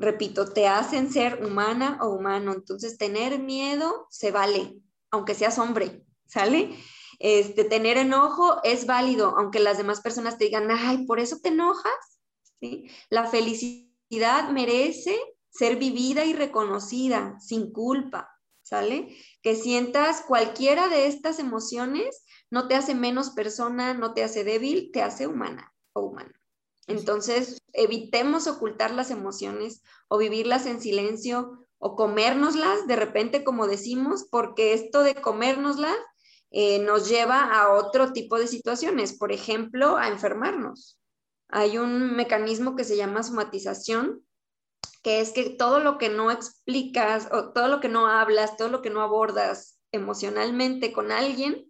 repito, 0.00 0.52
te 0.52 0.66
hacen 0.66 1.12
ser 1.12 1.44
humana 1.44 1.98
o 2.00 2.08
humano. 2.08 2.52
Entonces, 2.52 2.98
tener 2.98 3.38
miedo 3.38 4.06
se 4.10 4.32
vale, 4.32 4.74
aunque 5.10 5.34
seas 5.34 5.58
hombre, 5.58 6.04
¿sale? 6.26 6.76
Este, 7.18 7.64
tener 7.64 7.98
enojo 7.98 8.60
es 8.64 8.86
válido, 8.86 9.34
aunque 9.38 9.60
las 9.60 9.76
demás 9.76 10.00
personas 10.00 10.38
te 10.38 10.46
digan, 10.46 10.70
ay, 10.70 11.04
por 11.06 11.20
eso 11.20 11.38
te 11.42 11.50
enojas. 11.50 12.18
¿Sí? 12.60 12.90
La 13.08 13.26
felicidad 13.26 14.50
merece 14.50 15.18
ser 15.50 15.76
vivida 15.76 16.24
y 16.24 16.32
reconocida 16.32 17.38
sin 17.40 17.72
culpa, 17.72 18.30
¿sale? 18.62 19.16
Que 19.42 19.56
sientas 19.56 20.22
cualquiera 20.22 20.88
de 20.88 21.06
estas 21.06 21.38
emociones 21.38 22.24
no 22.50 22.68
te 22.68 22.74
hace 22.74 22.94
menos 22.94 23.30
persona, 23.30 23.94
no 23.94 24.12
te 24.12 24.24
hace 24.24 24.44
débil, 24.44 24.90
te 24.92 25.02
hace 25.02 25.26
humana 25.26 25.72
o 25.92 26.02
humano. 26.02 26.32
Entonces, 26.90 27.62
evitemos 27.72 28.46
ocultar 28.46 28.90
las 28.90 29.10
emociones 29.10 29.82
o 30.08 30.18
vivirlas 30.18 30.66
en 30.66 30.80
silencio 30.80 31.66
o 31.78 31.96
comérnoslas 31.96 32.86
de 32.86 32.96
repente, 32.96 33.44
como 33.44 33.66
decimos, 33.66 34.26
porque 34.30 34.74
esto 34.74 35.02
de 35.02 35.14
comérnoslas 35.14 35.96
eh, 36.50 36.80
nos 36.80 37.08
lleva 37.08 37.44
a 37.44 37.72
otro 37.72 38.12
tipo 38.12 38.38
de 38.38 38.48
situaciones, 38.48 39.16
por 39.16 39.32
ejemplo, 39.32 39.96
a 39.96 40.08
enfermarnos. 40.08 40.98
Hay 41.48 41.78
un 41.78 42.16
mecanismo 42.16 42.76
que 42.76 42.84
se 42.84 42.96
llama 42.96 43.22
somatización, 43.22 44.24
que 45.02 45.20
es 45.20 45.30
que 45.30 45.50
todo 45.50 45.80
lo 45.80 45.96
que 45.96 46.08
no 46.08 46.30
explicas 46.30 47.28
o 47.32 47.52
todo 47.52 47.68
lo 47.68 47.80
que 47.80 47.88
no 47.88 48.08
hablas, 48.08 48.56
todo 48.56 48.68
lo 48.68 48.82
que 48.82 48.90
no 48.90 49.00
abordas 49.00 49.78
emocionalmente 49.92 50.92
con 50.92 51.12
alguien, 51.12 51.66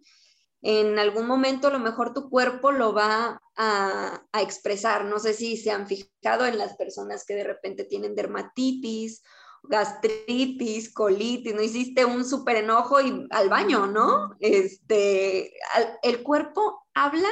en 0.61 0.99
algún 0.99 1.27
momento 1.27 1.67
a 1.67 1.71
lo 1.71 1.79
mejor 1.79 2.13
tu 2.13 2.29
cuerpo 2.29 2.71
lo 2.71 2.93
va 2.93 3.41
a, 3.55 4.23
a, 4.31 4.41
expresar. 4.41 5.05
No 5.05 5.19
sé 5.19 5.33
si 5.33 5.57
se 5.57 5.71
han 5.71 5.87
fijado 5.87 6.45
en 6.45 6.57
las 6.57 6.75
personas 6.75 7.25
que 7.25 7.35
de 7.35 7.43
repente 7.43 7.83
tienen 7.83 8.15
dermatitis 8.15 9.23
gastritis, 9.63 10.93
colitis, 10.93 11.53
no 11.53 11.61
hiciste 11.61 12.05
un 12.05 12.25
súper 12.25 12.57
enojo 12.57 13.01
y 13.01 13.27
al 13.29 13.49
baño, 13.49 13.87
¿no? 13.87 14.35
Este, 14.39 15.53
el 16.03 16.23
cuerpo 16.23 16.87
habla 16.93 17.29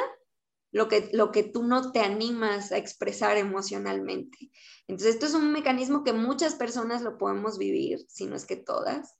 lo 0.71 0.87
que, 0.87 1.09
lo 1.13 1.31
que 1.31 1.43
tú 1.43 1.63
no 1.63 1.91
te 1.91 2.01
animas 2.01 2.71
a 2.71 2.77
expresar 2.77 3.37
emocionalmente. 3.37 4.51
Entonces, 4.87 5.15
esto 5.15 5.25
es 5.25 5.33
un 5.33 5.51
mecanismo 5.51 6.03
que 6.03 6.13
muchas 6.13 6.55
personas 6.55 7.01
lo 7.01 7.17
podemos 7.17 7.57
vivir, 7.57 8.05
si 8.07 8.25
no 8.25 8.35
es 8.35 8.45
que 8.45 8.55
todas. 8.55 9.15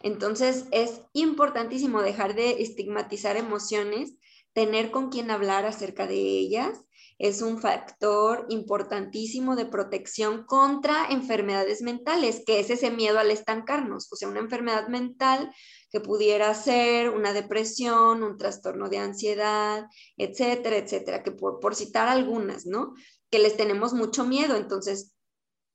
Entonces, 0.00 0.66
es 0.70 1.00
importantísimo 1.12 2.02
dejar 2.02 2.34
de 2.34 2.62
estigmatizar 2.62 3.36
emociones, 3.36 4.14
tener 4.52 4.90
con 4.90 5.10
quien 5.10 5.30
hablar 5.30 5.66
acerca 5.66 6.06
de 6.06 6.16
ellas 6.16 6.84
es 7.18 7.42
un 7.42 7.60
factor 7.60 8.46
importantísimo 8.48 9.56
de 9.56 9.66
protección 9.66 10.44
contra 10.44 11.06
enfermedades 11.10 11.82
mentales, 11.82 12.42
que 12.46 12.60
es 12.60 12.70
ese 12.70 12.92
miedo 12.92 13.18
al 13.18 13.32
estancarnos, 13.32 14.10
o 14.12 14.16
sea, 14.16 14.28
una 14.28 14.38
enfermedad 14.38 14.86
mental 14.86 15.52
que 15.90 16.00
pudiera 16.00 16.54
ser 16.54 17.10
una 17.10 17.32
depresión, 17.32 18.22
un 18.22 18.36
trastorno 18.38 18.88
de 18.88 18.98
ansiedad, 18.98 19.86
etcétera, 20.16 20.76
etcétera, 20.76 21.22
que 21.24 21.32
por, 21.32 21.58
por 21.58 21.74
citar 21.74 22.08
algunas, 22.08 22.66
¿no? 22.66 22.94
Que 23.30 23.40
les 23.40 23.56
tenemos 23.56 23.94
mucho 23.94 24.24
miedo. 24.24 24.54
Entonces, 24.54 25.16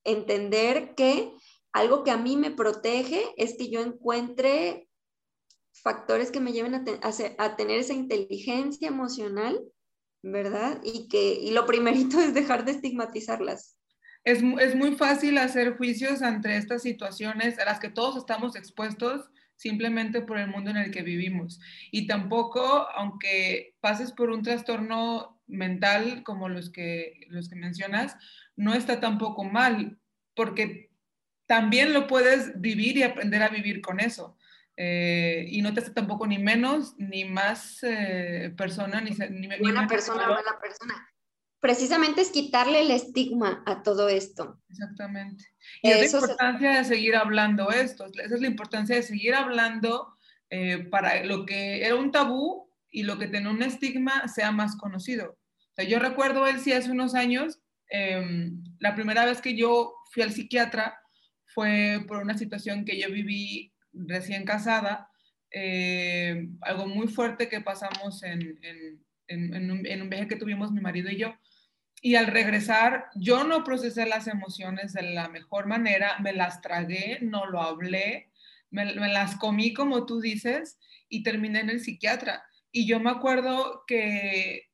entender 0.06 0.96
que 0.96 1.34
algo 1.74 2.04
que 2.04 2.12
a 2.12 2.18
mí 2.18 2.38
me 2.38 2.52
protege 2.52 3.34
es 3.38 3.56
que 3.58 3.70
yo 3.70 3.82
encuentre 3.82 4.88
factores 5.72 6.32
que 6.32 6.40
me 6.40 6.54
lleven 6.54 6.76
a, 6.76 7.56
tener 7.56 7.80
esa 7.80 7.94
inteligencia 7.94 8.88
emocional 8.88 9.60
¿verdad? 10.24 10.80
Y, 10.84 11.10
que, 11.10 11.34
y 11.34 11.52
lo 11.52 11.66
primerito 11.66 12.20
es 12.22 12.34
dejar 12.34 12.66
de 12.66 12.72
estigmatizarlas. 12.72 13.78
Es, 14.24 14.42
es, 14.42 14.76
muy 14.76 14.96
fácil 14.96 15.38
hacer 15.38 15.76
juicios 15.76 16.22
ante 16.22 16.56
estas 16.56 16.82
situaciones 16.82 17.60
a 17.60 17.66
las 17.66 17.80
que 17.80 17.90
todos 17.90 18.16
estamos 18.16 18.56
expuestos 18.56 19.30
simplemente 19.58 20.22
por 20.22 20.40
el 20.40 20.48
mundo 20.48 20.72
en 20.72 20.78
el 20.78 20.92
que 20.92 21.04
vivimos. 21.04 21.60
Y 21.92 22.08
tampoco, 22.08 22.88
aunque 22.96 23.76
pases 23.82 24.14
por 24.14 24.30
un 24.30 24.42
trastorno 24.42 25.42
mental 25.46 26.24
como 26.24 26.48
los 26.48 26.72
que, 26.72 27.28
los 27.28 27.50
que 27.50 27.56
mencionas, 27.56 28.16
no 28.56 28.74
está 28.74 29.02
tampoco 29.02 29.44
mal, 29.44 30.00
porque 30.36 30.90
también 31.46 31.94
lo 31.94 32.08
puedes 32.08 32.60
vivir 32.60 32.98
y 32.98 33.04
aprender 33.04 33.44
a 33.44 33.50
vivir 33.50 33.82
con 33.82 34.00
eso. 34.00 34.38
Eh, 34.76 35.46
y 35.50 35.62
no 35.62 35.74
te 35.74 35.82
hace 35.82 35.92
tampoco 35.92 36.26
ni 36.26 36.40
menos 36.40 36.96
ni 36.98 37.26
más 37.26 37.80
eh, 37.84 38.52
persona, 38.58 39.02
ni, 39.02 39.12
ni, 39.12 39.48
buena 39.60 39.88
persona, 39.88 40.28
mala 40.28 40.60
persona. 40.60 41.10
Precisamente 41.60 42.22
es 42.22 42.32
quitarle 42.32 42.82
el 42.82 42.92
estigma 42.92 43.64
a 43.66 43.84
todo 43.84 44.10
esto. 44.10 44.60
Exactamente. 44.70 45.46
Y 45.82 45.92
es 45.92 46.12
la 46.12 46.20
importancia 46.20 46.78
de 46.78 46.84
seguir 46.86 47.16
hablando 47.16 47.70
esto, 47.70 48.06
esa 48.06 48.36
es 48.36 48.42
la 48.42 48.48
importancia 48.48 48.96
de 48.96 49.04
seguir 49.04 49.36
hablando 49.36 50.18
eh, 50.50 50.80
para 50.90 51.24
lo 51.24 51.46
que 51.46 51.86
era 51.86 51.96
un 51.96 52.12
tabú 52.12 52.70
y 52.90 53.04
lo 53.04 53.18
que 53.18 53.28
tenía 53.28 53.50
un 53.50 53.62
estigma 53.62 54.28
sea 54.28 54.52
más 54.52 54.76
conocido. 54.76 55.38
O 55.72 55.76
sea, 55.76 55.86
yo 55.86 56.00
recuerdo, 56.00 56.48
él 56.48 56.60
sí, 56.60 56.74
hace 56.74 56.92
unos 56.92 57.16
años, 57.16 57.60
em, 57.90 58.64
la 58.80 58.96
primera 58.96 59.26
vez 59.26 59.40
que 59.40 59.56
yo 59.56 59.96
fui 60.12 60.24
al 60.24 60.32
psiquiatra 60.32 61.00
fue 61.54 62.04
por 62.08 62.18
una 62.18 62.38
situación 62.38 62.86
que 62.86 63.00
yo 63.00 63.10
viví 63.10 63.74
recién 63.94 64.46
casada, 64.46 65.10
eh, 65.52 66.50
algo 66.62 66.88
muy 66.88 67.08
fuerte 67.08 67.48
que 67.48 67.62
pasamos 67.62 68.24
en, 68.24 68.60
un, 69.30 69.86
en, 69.86 70.10
viaje 70.10 70.28
que 70.28 70.36
tuvimos 70.36 70.72
mi 70.72 70.82
marido 70.82 71.10
y 71.10 71.18
yo. 71.18 71.36
Y 72.02 72.16
al 72.16 72.28
regresar, 72.28 73.06
yo 73.16 73.44
no 73.44 73.64
procesé 73.64 74.06
las 74.06 74.28
emociones 74.28 74.94
de 74.94 75.04
la 75.04 75.30
mejor 75.30 75.68
manera, 75.68 76.18
me 76.20 76.34
las 76.34 76.62
tragué, 76.62 77.20
no 77.22 77.46
lo 77.46 77.62
hablé, 77.62 78.30
me 78.72 78.86
las 78.94 79.36
comí 79.36 79.74
como 79.74 80.06
tú 80.06 80.20
dices 80.20 80.80
y 81.08 81.24
terminé 81.24 81.60
en 81.60 81.70
el 81.70 81.80
psiquiatra. 81.80 82.44
Y 82.72 82.88
yo 82.88 83.00
me 83.00 83.12
acuerdo 83.12 83.84
que 83.88 84.70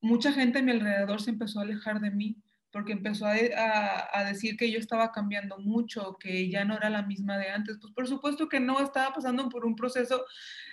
mucha 0.00 0.32
gente 0.32 0.58
a 0.58 0.62
mi 0.62 0.72
alrededor 0.72 1.20
se 1.20 1.30
empezó 1.30 1.60
a 1.60 1.62
alejar 1.62 2.00
de 2.00 2.10
mí 2.10 2.42
porque 2.74 2.90
empezó 2.90 3.26
a, 3.26 4.24
decir 4.24 4.56
que 4.56 4.68
yo 4.68 4.80
estaba 4.80 5.12
cambiando 5.12 5.58
mucho, 5.58 6.16
que 6.18 6.50
ya 6.50 6.64
no 6.64 6.76
era 6.76 6.90
la 6.90 7.02
misma 7.02 7.38
de 7.38 7.48
antes. 7.48 7.78
Pues 7.80 7.92
por 7.92 8.08
supuesto 8.08 8.48
que 8.48 8.58
no, 8.58 8.80
estaba 8.80 9.14
pasando 9.14 9.48
por 9.48 9.64
un 9.64 9.76
proceso 9.76 10.24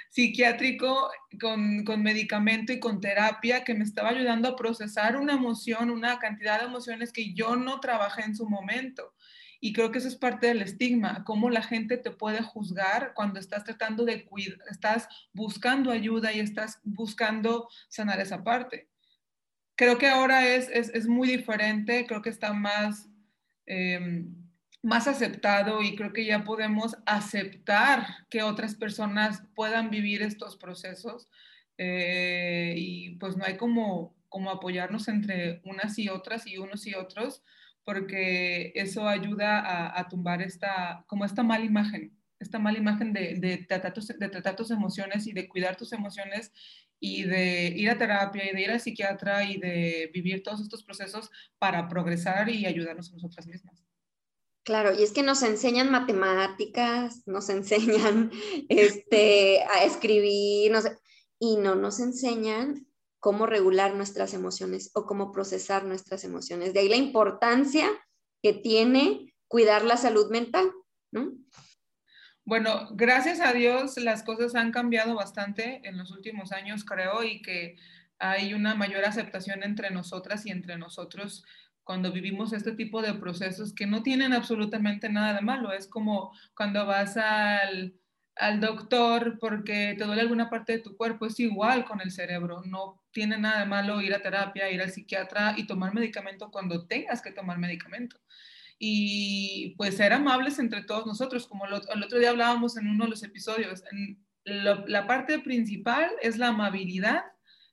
psiquiátrico 0.10 1.12
con, 1.40 1.86
con, 1.86 2.02
medicamento 2.02 2.74
y 2.74 2.80
con 2.80 3.02
terapia 3.02 3.64
que 3.64 3.76
me 3.76 3.84
estaba 3.84 4.10
ayudando 4.10 4.50
a 4.50 4.56
procesar 4.56 5.16
una 5.16 5.34
emoción, 5.34 5.92
una 5.92 6.18
cantidad 6.18 6.60
de 6.60 6.66
emociones 6.66 7.14
que 7.14 7.36
yo 7.36 7.56
no 7.56 7.80
trabajé 7.80 8.24
en 8.24 8.36
su 8.36 8.50
momento. 8.50 9.14
Y 9.60 9.72
creo 9.72 9.92
que 9.92 10.00
eso 10.00 10.08
es 10.08 10.16
parte 10.16 10.48
del 10.48 10.64
estigma, 10.64 11.24
cómo 11.24 11.52
la 11.52 11.62
gente 11.62 11.98
te 11.98 12.10
puede 12.10 12.42
juzgar 12.42 13.14
cuando 13.14 13.40
estás 13.40 13.64
tratando 13.64 14.06
de 14.06 14.26
cuidar, 14.26 14.58
estás 14.72 15.08
buscando 15.34 15.92
ayuda 15.92 16.34
y 16.34 16.40
estás 16.40 16.80
buscando 16.84 17.70
sanar 17.90 18.20
esa 18.20 18.44
parte 18.44 18.91
creo 19.82 19.98
que 19.98 20.08
ahora 20.08 20.48
es, 20.48 20.70
es, 20.70 20.90
es, 20.94 21.08
muy 21.08 21.28
diferente, 21.28 22.06
creo 22.06 22.22
que 22.22 22.30
está 22.30 22.54
más, 22.54 23.10
eh, 23.66 24.28
más 24.84 25.08
aceptado 25.08 25.82
y 25.82 25.96
creo 25.96 26.14
que 26.14 26.24
ya 26.24 26.44
podemos 26.44 26.96
aceptar 27.08 28.06
que 28.30 28.44
otras 28.44 28.76
personas 28.76 29.42
puedan 29.56 29.90
vivir 29.90 30.22
estos 30.22 30.56
procesos 30.56 31.28
eh, 31.80 32.76
y 32.78 33.16
pues 33.16 33.36
no 33.38 33.44
hay 33.44 33.58
como, 33.58 34.16
como 34.30 34.52
apoyarnos 34.52 35.08
entre 35.08 35.62
unas 35.66 35.98
y 35.98 36.10
otras 36.10 36.46
y 36.46 36.60
unos 36.60 36.86
y 36.86 36.94
otros 36.94 37.42
porque 37.84 38.74
eso 38.76 39.08
ayuda 39.08 39.62
a, 39.62 40.00
a 40.00 40.08
tumbar 40.10 40.44
esta, 40.44 41.04
como 41.08 41.26
esta 41.26 41.42
mala 41.42 41.66
imagen, 41.66 42.16
esta 42.38 42.60
mala 42.60 42.78
imagen 42.78 43.14
de, 43.14 43.34
de, 43.40 43.58
tratar 43.58 43.94
tus, 43.96 44.10
de 44.10 44.30
tratar 44.30 44.56
tus 44.56 44.70
emociones 44.70 45.26
y 45.26 45.34
de 45.34 45.50
cuidar 45.50 45.76
tus 45.76 45.92
emociones 45.92 46.52
y 47.04 47.24
de 47.24 47.74
ir 47.76 47.90
a 47.90 47.98
terapia 47.98 48.50
y 48.50 48.56
de 48.56 48.62
ir 48.62 48.70
al 48.70 48.80
psiquiatra 48.80 49.44
y 49.44 49.58
de 49.58 50.12
vivir 50.14 50.44
todos 50.44 50.62
estos 50.62 50.84
procesos 50.84 51.32
para 51.58 51.90
progresar 51.90 52.48
y 52.50 52.68
ayudarnos 52.68 53.10
a 53.10 53.14
nosotras 53.14 53.48
mismas. 53.48 53.84
Claro, 54.64 54.94
y 54.98 55.02
es 55.02 55.12
que 55.12 55.24
nos 55.24 55.42
enseñan 55.42 55.90
matemáticas, 55.90 57.28
nos 57.28 57.50
enseñan 57.58 58.32
este, 58.70 59.64
a 59.64 59.84
escribir, 59.84 60.74
y 61.40 61.58
no 61.58 61.74
nos 61.74 62.00
enseñan 62.00 62.88
cómo 63.20 63.48
regular 63.48 63.96
nuestras 63.96 64.36
emociones 64.36 64.92
o 64.94 65.08
cómo 65.08 65.32
procesar 65.32 65.86
nuestras 65.86 66.24
emociones. 66.24 66.74
De 66.74 66.82
ahí 66.82 66.90
la 66.90 66.98
importancia 66.98 67.90
que 68.44 68.54
tiene 68.54 69.34
cuidar 69.48 69.84
la 69.84 69.98
salud 69.98 70.30
mental, 70.30 70.72
¿no? 71.12 71.34
Bueno, 72.44 72.88
gracias 72.92 73.40
a 73.40 73.54
Dios 73.54 73.98
las 73.98 74.24
cosas 74.24 74.56
han 74.56 74.72
cambiado 74.72 75.16
bastante 75.16 75.82
en 75.84 75.98
los 75.98 76.12
últimos 76.12 76.52
años, 76.52 76.84
creo, 76.84 77.24
y 77.24 77.42
que 77.42 77.78
hay 78.18 78.54
una 78.54 78.76
mayor 78.76 79.06
aceptación 79.06 79.64
entre 79.64 79.92
nosotras 79.92 80.46
y 80.46 80.52
entre 80.52 80.78
nosotros 80.78 81.44
cuando 81.84 82.12
vivimos 82.12 82.54
este 82.54 82.74
tipo 82.74 83.02
de 83.02 83.14
procesos 83.14 83.74
que 83.74 83.88
no 83.88 84.04
tienen 84.04 84.34
absolutamente 84.34 85.10
nada 85.10 85.34
de 85.34 85.42
malo. 85.42 85.72
Es 85.72 85.88
como 85.88 86.32
cuando 86.56 86.86
vas 86.86 87.18
al, 87.18 87.96
al 88.36 88.60
doctor 88.60 89.38
porque 89.40 89.96
te 89.98 90.04
duele 90.06 90.22
alguna 90.22 90.50
parte 90.50 90.74
de 90.74 90.80
tu 90.80 90.96
cuerpo, 90.98 91.26
es 91.28 91.40
igual 91.40 91.86
con 91.86 92.02
el 92.02 92.12
cerebro. 92.12 92.64
No 92.66 93.04
tiene 93.12 93.38
nada 93.38 93.62
de 93.62 93.66
malo 93.68 94.02
ir 94.02 94.14
a 94.14 94.22
terapia, 94.22 94.70
ir 94.72 94.82
al 94.82 94.92
psiquiatra 94.92 95.54
y 95.58 95.68
tomar 95.68 95.94
medicamento 95.94 96.50
cuando 96.52 96.88
tengas 96.88 97.22
que 97.22 97.32
tomar 97.32 97.58
medicamento 97.58 98.20
y 98.84 99.76
pues 99.78 99.98
ser 99.98 100.12
amables 100.12 100.58
entre 100.58 100.82
todos 100.82 101.06
nosotros, 101.06 101.46
como 101.46 101.68
el 101.68 101.74
otro 102.04 102.18
día 102.18 102.32
hablábamos 102.32 102.78
en 102.78 102.88
uno 102.88 103.04
de 103.04 103.12
los 103.12 103.22
episodios. 103.22 103.84
la 104.44 105.06
parte 105.06 105.38
principal 105.38 106.10
es 106.20 106.40
la 106.40 106.48
amabilidad 106.48 107.22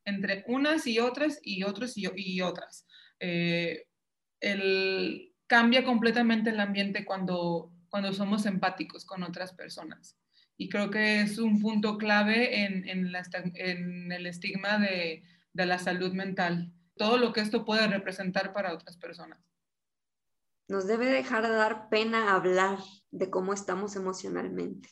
entre 0.04 0.44
unas 0.48 0.86
y 0.86 0.98
otras 0.98 1.40
y 1.42 1.62
otros 1.62 1.94
y, 1.96 2.42
otras. 2.42 2.86
Eh, 3.20 3.86
el, 4.40 5.32
cambia 5.46 5.82
completamente 5.82 6.50
el 6.50 6.60
ambiente 6.60 7.06
cuando, 7.06 7.72
cuando 7.88 8.12
somos 8.12 8.44
empáticos 8.44 9.06
con 9.06 9.22
otras 9.22 9.54
personas. 9.54 10.18
Y 10.58 10.68
creo 10.68 10.90
que 10.90 11.22
es 11.22 11.38
un 11.38 11.58
punto 11.58 11.96
clave 11.96 12.64
en, 12.66 12.86
en, 12.86 13.10
en 13.54 14.12
el 14.12 14.26
estigma 14.26 14.78
de, 14.78 15.22
de 15.54 15.64
la 15.64 15.78
salud 15.78 16.12
mental, 16.12 16.70
todo 16.98 17.16
lo 17.16 17.32
que 17.32 17.40
esto 17.40 17.64
puede 17.64 17.86
representar 17.86 18.52
para 18.52 18.74
otras 18.74 18.98
personas 18.98 19.48
nos 20.68 20.87
debe 20.87 21.06
dejar 21.06 21.42
de 21.42 21.54
dar 21.54 21.88
pena 21.88 22.34
hablar 22.34 22.78
de 23.10 23.30
cómo 23.30 23.52
estamos 23.52 23.96
emocionalmente. 23.96 24.90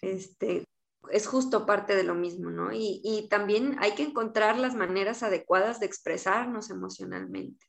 Este, 0.00 0.64
es 1.10 1.26
justo 1.26 1.66
parte 1.66 1.94
de 1.94 2.02
lo 2.02 2.14
mismo, 2.14 2.50
¿no? 2.50 2.72
Y, 2.72 3.00
y 3.04 3.28
también 3.28 3.76
hay 3.80 3.94
que 3.94 4.02
encontrar 4.02 4.58
las 4.58 4.74
maneras 4.74 5.22
adecuadas 5.22 5.80
de 5.80 5.86
expresarnos 5.86 6.70
emocionalmente. 6.70 7.66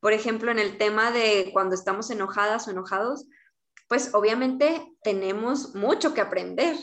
Por 0.00 0.12
ejemplo, 0.12 0.50
en 0.50 0.58
el 0.58 0.78
tema 0.78 1.12
de 1.12 1.50
cuando 1.52 1.74
estamos 1.74 2.10
enojadas 2.10 2.66
o 2.66 2.70
enojados, 2.70 3.26
pues 3.88 4.14
obviamente 4.14 4.90
tenemos 5.02 5.74
mucho 5.74 6.14
que 6.14 6.20
aprender, 6.20 6.76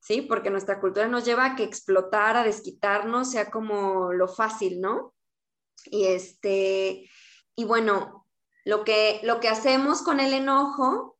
¿sí? 0.00 0.22
Porque 0.22 0.50
nuestra 0.50 0.80
cultura 0.80 1.06
nos 1.06 1.24
lleva 1.24 1.44
a 1.44 1.56
que 1.56 1.64
explotar, 1.64 2.36
a 2.36 2.44
desquitarnos, 2.44 3.30
sea 3.30 3.50
como 3.50 4.12
lo 4.12 4.26
fácil, 4.26 4.80
¿no? 4.80 5.14
Y 5.84 6.06
este, 6.06 7.10
y 7.54 7.64
bueno, 7.64 8.23
lo 8.64 8.84
que, 8.84 9.20
lo 9.22 9.40
que 9.40 9.48
hacemos 9.48 10.02
con 10.02 10.20
el 10.20 10.32
enojo, 10.32 11.18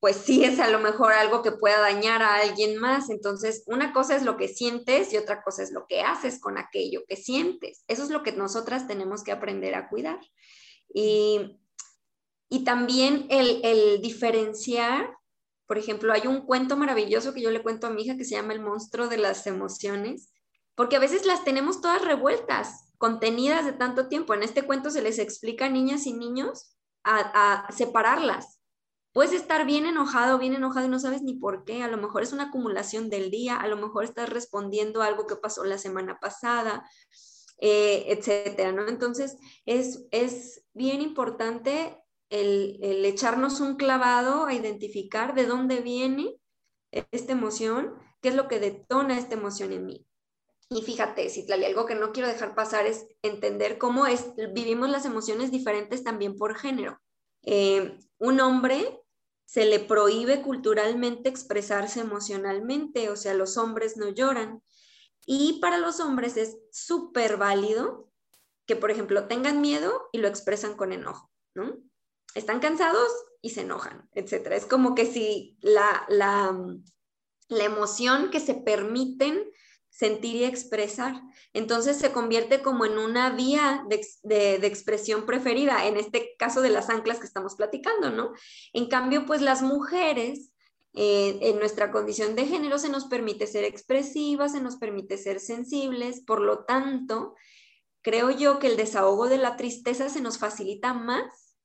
pues 0.00 0.16
sí 0.16 0.44
es 0.44 0.58
a 0.60 0.68
lo 0.68 0.78
mejor 0.78 1.12
algo 1.12 1.42
que 1.42 1.52
pueda 1.52 1.80
dañar 1.80 2.22
a 2.22 2.36
alguien 2.36 2.76
más. 2.78 3.10
Entonces, 3.10 3.62
una 3.66 3.92
cosa 3.92 4.16
es 4.16 4.22
lo 4.22 4.36
que 4.36 4.48
sientes 4.48 5.12
y 5.12 5.16
otra 5.16 5.42
cosa 5.42 5.62
es 5.62 5.72
lo 5.72 5.86
que 5.86 6.00
haces 6.00 6.40
con 6.40 6.58
aquello 6.58 7.02
que 7.06 7.16
sientes. 7.16 7.84
Eso 7.86 8.02
es 8.02 8.10
lo 8.10 8.22
que 8.22 8.32
nosotras 8.32 8.86
tenemos 8.86 9.22
que 9.22 9.32
aprender 9.32 9.74
a 9.74 9.88
cuidar. 9.88 10.18
Y, 10.92 11.60
y 12.48 12.64
también 12.64 13.26
el, 13.30 13.60
el 13.62 14.00
diferenciar 14.00 15.10
por 15.70 15.78
ejemplo, 15.78 16.12
hay 16.12 16.26
un 16.26 16.40
cuento 16.40 16.76
maravilloso 16.76 17.32
que 17.32 17.42
yo 17.42 17.52
le 17.52 17.62
cuento 17.62 17.86
a 17.86 17.90
mi 17.90 18.02
hija 18.02 18.16
que 18.16 18.24
se 18.24 18.34
llama 18.34 18.54
El 18.54 18.60
monstruo 18.60 19.06
de 19.06 19.18
las 19.18 19.46
emociones, 19.46 20.32
porque 20.74 20.96
a 20.96 20.98
veces 20.98 21.26
las 21.26 21.44
tenemos 21.44 21.80
todas 21.80 22.04
revueltas, 22.04 22.92
contenidas 22.98 23.64
de 23.64 23.72
tanto 23.72 24.08
tiempo. 24.08 24.34
En 24.34 24.42
este 24.42 24.64
cuento 24.64 24.90
se 24.90 25.00
les 25.00 25.20
explica 25.20 25.66
a 25.66 25.68
niñas 25.68 26.08
y 26.08 26.12
niños 26.12 26.74
a, 27.04 27.66
separarlas. 27.72 28.60
Puedes 29.12 29.32
estar 29.32 29.66
bien 29.66 29.86
enojado, 29.86 30.38
bien 30.38 30.54
enojado 30.54 30.86
y 30.86 30.88
no 30.88 31.00
sabes 31.00 31.22
ni 31.22 31.34
por 31.34 31.64
qué. 31.64 31.82
A 31.82 31.88
lo 31.88 31.96
mejor 31.96 32.22
es 32.22 32.32
una 32.32 32.44
acumulación 32.44 33.10
del 33.10 33.30
día, 33.30 33.56
a 33.56 33.66
lo 33.66 33.76
mejor 33.76 34.04
estás 34.04 34.28
respondiendo 34.28 35.02
a 35.02 35.06
algo 35.06 35.26
que 35.26 35.36
pasó 35.36 35.64
la 35.64 35.78
semana 35.78 36.20
pasada, 36.20 36.88
eh, 37.58 38.04
etcétera, 38.08 38.72
¿no? 38.72 38.86
Entonces, 38.86 39.36
es, 39.66 40.06
es 40.12 40.64
bien 40.72 41.02
importante 41.02 42.00
el, 42.30 43.04
echarnos 43.04 43.60
un 43.60 43.76
clavado 43.76 44.46
a 44.46 44.54
identificar 44.54 45.34
de 45.34 45.46
dónde 45.46 45.80
viene 45.80 46.40
esta 46.92 47.32
emoción, 47.32 47.94
qué 48.22 48.30
es 48.30 48.34
lo 48.34 48.48
que 48.48 48.60
detona 48.60 49.18
esta 49.18 49.34
emoción 49.34 49.72
en 49.72 49.86
mí. 49.86 50.06
Y 50.70 50.82
fíjate, 50.82 51.28
Citlali, 51.28 51.64
algo 51.64 51.84
que 51.84 51.96
no 51.96 52.12
quiero 52.12 52.28
dejar 52.28 52.54
pasar 52.54 52.86
es 52.86 53.06
entender 53.22 53.76
cómo 53.76 54.06
es, 54.06 54.32
vivimos 54.54 54.88
las 54.88 55.04
emociones 55.04 55.50
diferentes 55.50 56.04
también 56.04 56.36
por 56.36 56.56
género. 56.56 57.00
Eh, 57.42 57.98
un 58.18 58.40
hombre 58.40 59.02
se 59.44 59.64
le 59.64 59.80
prohíbe 59.80 60.42
culturalmente 60.42 61.28
expresarse 61.28 62.00
emocionalmente, 62.00 63.10
o 63.10 63.16
sea, 63.16 63.34
los 63.34 63.56
hombres 63.56 63.96
no 63.96 64.10
lloran. 64.10 64.62
Y 65.26 65.58
para 65.60 65.78
los 65.78 65.98
hombres 65.98 66.36
es 66.36 66.56
súper 66.70 67.36
válido 67.36 68.08
que, 68.64 68.76
por 68.76 68.92
ejemplo, 68.92 69.26
tengan 69.26 69.60
miedo 69.60 70.08
y 70.12 70.18
lo 70.18 70.28
expresan 70.28 70.76
con 70.76 70.92
enojo, 70.92 71.30
¿no? 71.54 71.78
están 72.34 72.60
cansados 72.60 73.10
y 73.42 73.50
se 73.50 73.62
enojan, 73.62 74.08
etcétera. 74.12 74.56
Es 74.56 74.66
como 74.66 74.94
que 74.94 75.06
si 75.06 75.58
la, 75.60 76.04
la, 76.08 76.56
la 77.48 77.64
emoción 77.64 78.30
que 78.30 78.40
se 78.40 78.54
permiten 78.54 79.50
sentir 79.90 80.36
y 80.36 80.44
expresar. 80.44 81.20
Entonces 81.52 81.98
se 81.98 82.12
convierte 82.12 82.62
como 82.62 82.86
en 82.86 82.96
una 82.96 83.30
vía 83.30 83.84
de, 83.88 84.00
de, 84.22 84.66
expresión 84.66 85.26
preferida, 85.26 85.86
en 85.86 85.96
este 85.96 86.34
caso 86.38 86.62
de 86.62 86.70
las 86.70 86.88
anclas 86.88 87.18
que 87.18 87.26
estamos 87.26 87.56
platicando, 87.56 88.10
¿no? 88.10 88.32
En 88.72 88.86
cambio, 88.88 89.26
pues 89.26 89.42
las 89.42 89.62
mujeres, 89.62 90.52
eh, 90.94 91.38
en 91.42 91.58
nuestra 91.58 91.90
condición 91.90 92.34
de 92.34 92.46
género, 92.46 92.78
se 92.78 92.88
nos 92.88 93.06
permite 93.06 93.46
ser 93.46 93.64
expresivas, 93.64 94.52
se 94.52 94.60
nos 94.60 94.76
permite 94.76 95.18
ser 95.18 95.40
sensibles, 95.40 96.22
por 96.22 96.40
lo 96.40 96.64
tanto, 96.64 97.34
creo 98.00 98.30
yo 98.30 98.58
que 98.58 98.68
el 98.68 98.76
desahogo 98.76 99.28
de 99.28 99.38
la 99.38 99.56
tristeza 99.56 100.08
se 100.08 100.20
nos 100.20 100.38
facilita 100.38 100.94
más 100.94 101.56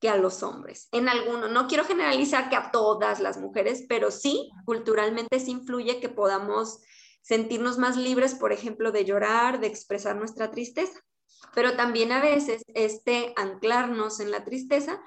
que 0.00 0.08
a 0.08 0.16
los 0.16 0.42
hombres. 0.42 0.88
En 0.92 1.08
alguno, 1.08 1.48
no 1.48 1.66
quiero 1.66 1.84
generalizar 1.84 2.48
que 2.48 2.56
a 2.56 2.70
todas 2.70 3.20
las 3.20 3.38
mujeres, 3.38 3.84
pero 3.88 4.10
sí, 4.10 4.50
culturalmente 4.64 5.40
sí 5.40 5.50
influye 5.50 6.00
que 6.00 6.08
podamos 6.08 6.80
sentirnos 7.20 7.78
más 7.78 7.96
libres, 7.96 8.34
por 8.34 8.52
ejemplo, 8.52 8.92
de 8.92 9.04
llorar, 9.04 9.60
de 9.60 9.66
expresar 9.66 10.16
nuestra 10.16 10.50
tristeza. 10.50 11.00
Pero 11.54 11.76
también 11.76 12.12
a 12.12 12.20
veces 12.20 12.62
este 12.74 13.32
anclarnos 13.36 14.20
en 14.20 14.30
la 14.30 14.44
tristeza 14.44 15.00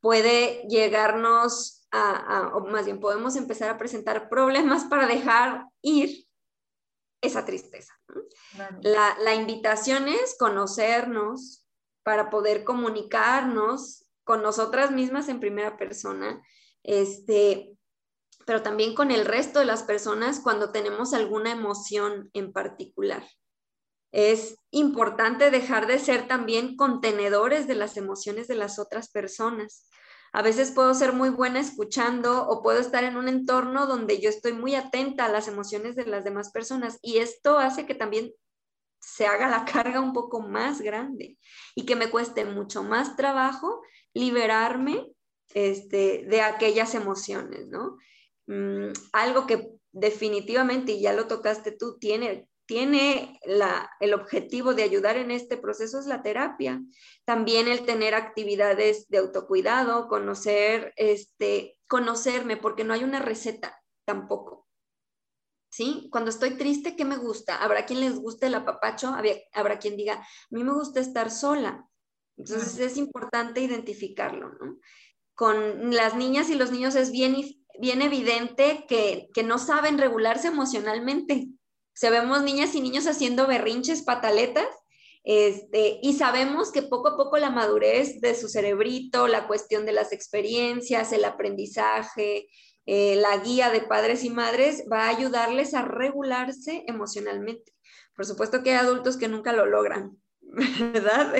puede 0.00 0.66
llegarnos 0.68 1.86
a, 1.90 2.52
o 2.54 2.66
más 2.66 2.84
bien 2.86 3.00
podemos 3.00 3.36
empezar 3.36 3.70
a 3.70 3.78
presentar 3.78 4.28
problemas 4.28 4.84
para 4.84 5.06
dejar 5.06 5.66
ir 5.82 6.26
esa 7.20 7.44
tristeza. 7.44 7.92
La, 8.80 9.16
la 9.20 9.34
invitación 9.34 10.08
es 10.08 10.36
conocernos 10.38 11.66
para 12.02 12.30
poder 12.30 12.64
comunicarnos 12.64 14.06
con 14.24 14.42
nosotras 14.42 14.90
mismas 14.90 15.28
en 15.28 15.40
primera 15.40 15.76
persona, 15.76 16.42
este, 16.82 17.76
pero 18.50 18.62
también 18.62 18.96
con 18.96 19.12
el 19.12 19.26
resto 19.26 19.60
de 19.60 19.64
las 19.64 19.84
personas 19.84 20.40
cuando 20.40 20.72
tenemos 20.72 21.14
alguna 21.14 21.52
emoción 21.52 22.30
en 22.32 22.52
particular. 22.52 23.24
Es 24.10 24.56
importante 24.72 25.52
dejar 25.52 25.86
de 25.86 26.00
ser 26.00 26.26
también 26.26 26.74
contenedores 26.74 27.68
de 27.68 27.76
las 27.76 27.96
emociones 27.96 28.48
de 28.48 28.56
las 28.56 28.80
otras 28.80 29.08
personas. 29.08 29.88
A 30.32 30.42
veces 30.42 30.72
puedo 30.72 30.94
ser 30.94 31.12
muy 31.12 31.28
buena 31.28 31.60
escuchando 31.60 32.48
o 32.48 32.60
puedo 32.60 32.80
estar 32.80 33.04
en 33.04 33.16
un 33.16 33.28
entorno 33.28 33.86
donde 33.86 34.20
yo 34.20 34.28
estoy 34.28 34.52
muy 34.52 34.74
atenta 34.74 35.26
a 35.26 35.30
las 35.30 35.46
emociones 35.46 35.94
de 35.94 36.06
las 36.06 36.24
demás 36.24 36.50
personas 36.50 36.98
y 37.02 37.18
esto 37.18 37.56
hace 37.56 37.86
que 37.86 37.94
también 37.94 38.32
se 38.98 39.26
haga 39.26 39.48
la 39.48 39.64
carga 39.72 40.00
un 40.00 40.12
poco 40.12 40.40
más 40.40 40.80
grande 40.80 41.38
y 41.76 41.86
que 41.86 41.94
me 41.94 42.10
cueste 42.10 42.44
mucho 42.44 42.82
más 42.82 43.14
trabajo 43.14 43.80
liberarme 44.12 45.06
este, 45.54 46.26
de 46.28 46.40
aquellas 46.40 46.96
emociones, 46.96 47.68
¿no? 47.68 47.96
Mm, 48.50 48.92
algo 49.12 49.46
que 49.46 49.70
definitivamente, 49.92 50.92
y 50.92 51.02
ya 51.02 51.12
lo 51.12 51.28
tocaste 51.28 51.70
tú, 51.70 51.98
tiene, 51.98 52.48
tiene 52.66 53.38
la, 53.44 53.88
el 54.00 54.12
objetivo 54.12 54.74
de 54.74 54.82
ayudar 54.82 55.16
en 55.16 55.30
este 55.30 55.56
proceso 55.56 56.00
es 56.00 56.06
la 56.06 56.22
terapia. 56.22 56.82
También 57.24 57.68
el 57.68 57.86
tener 57.86 58.16
actividades 58.16 59.06
de 59.08 59.18
autocuidado, 59.18 60.08
conocer, 60.08 60.92
este, 60.96 61.78
conocerme, 61.86 62.56
porque 62.56 62.82
no 62.82 62.92
hay 62.92 63.04
una 63.04 63.20
receta 63.20 63.80
tampoco. 64.04 64.66
¿Sí? 65.72 66.08
Cuando 66.10 66.30
estoy 66.30 66.56
triste, 66.56 66.96
¿qué 66.96 67.04
me 67.04 67.18
gusta? 67.18 67.62
Habrá 67.62 67.86
quien 67.86 68.00
les 68.00 68.16
guste 68.18 68.46
el 68.46 68.56
apapacho, 68.56 69.14
habrá 69.52 69.78
quien 69.78 69.96
diga, 69.96 70.14
a 70.14 70.26
mí 70.50 70.64
me 70.64 70.72
gusta 70.72 70.98
estar 70.98 71.30
sola. 71.30 71.88
Entonces 72.36 72.80
es 72.80 72.96
importante 72.96 73.60
identificarlo, 73.60 74.48
¿no? 74.54 74.80
Con 75.36 75.94
las 75.94 76.16
niñas 76.16 76.50
y 76.50 76.56
los 76.56 76.72
niños 76.72 76.96
es 76.96 77.12
bien, 77.12 77.36
bien 77.80 78.02
evidente 78.02 78.84
que, 78.88 79.28
que 79.34 79.42
no 79.42 79.58
saben 79.58 79.98
regularse 79.98 80.48
emocionalmente. 80.48 81.48
O 82.02 82.10
vemos 82.10 82.42
niñas 82.42 82.74
y 82.74 82.80
niños 82.80 83.06
haciendo 83.06 83.46
berrinches, 83.46 84.02
pataletas, 84.02 84.68
este, 85.22 85.98
y 86.02 86.14
sabemos 86.14 86.72
que 86.72 86.82
poco 86.82 87.08
a 87.08 87.16
poco 87.16 87.36
la 87.36 87.50
madurez 87.50 88.20
de 88.20 88.34
su 88.34 88.48
cerebrito, 88.48 89.28
la 89.28 89.46
cuestión 89.46 89.84
de 89.84 89.92
las 89.92 90.12
experiencias, 90.12 91.12
el 91.12 91.24
aprendizaje, 91.24 92.48
eh, 92.86 93.16
la 93.16 93.36
guía 93.38 93.70
de 93.70 93.82
padres 93.82 94.24
y 94.24 94.30
madres 94.30 94.84
va 94.90 95.04
a 95.04 95.08
ayudarles 95.08 95.74
a 95.74 95.82
regularse 95.82 96.84
emocionalmente. 96.86 97.72
Por 98.16 98.24
supuesto 98.24 98.62
que 98.62 98.70
hay 98.70 98.76
adultos 98.76 99.16
que 99.16 99.28
nunca 99.28 99.52
lo 99.52 99.66
logran, 99.66 100.16
¿verdad? 100.40 101.34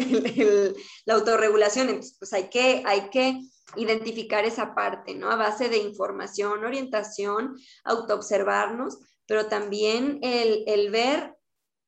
la 1.07 1.15
autorregulación, 1.15 1.89
entonces 1.89 2.17
pues 2.19 2.33
hay 2.35 2.51
que, 2.51 2.83
hay 2.85 3.09
que 3.11 3.41
identificar 3.77 4.45
esa 4.45 4.75
parte, 4.75 5.15
¿no? 5.15 5.31
A 5.31 5.37
base 5.37 5.69
de 5.69 5.79
información, 5.79 6.65
orientación, 6.65 7.57
autoobservarnos, 7.85 8.99
pero 9.27 9.47
también 9.47 10.19
el, 10.23 10.65
el 10.67 10.91
ver 10.91 11.37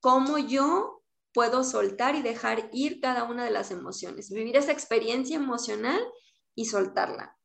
cómo 0.01 0.39
yo 0.39 1.03
puedo 1.33 1.65
soltar 1.65 2.15
y 2.15 2.23
dejar 2.23 2.69
ir 2.73 3.01
cada 3.01 3.25
una 3.25 3.45
de 3.45 3.51
las 3.51 3.71
emociones, 3.71 4.31
vivir 4.31 4.57
esa 4.57 4.73
experiencia 4.73 5.37
emocional 5.37 6.01
y 6.55 6.67
soltarla. 6.67 7.37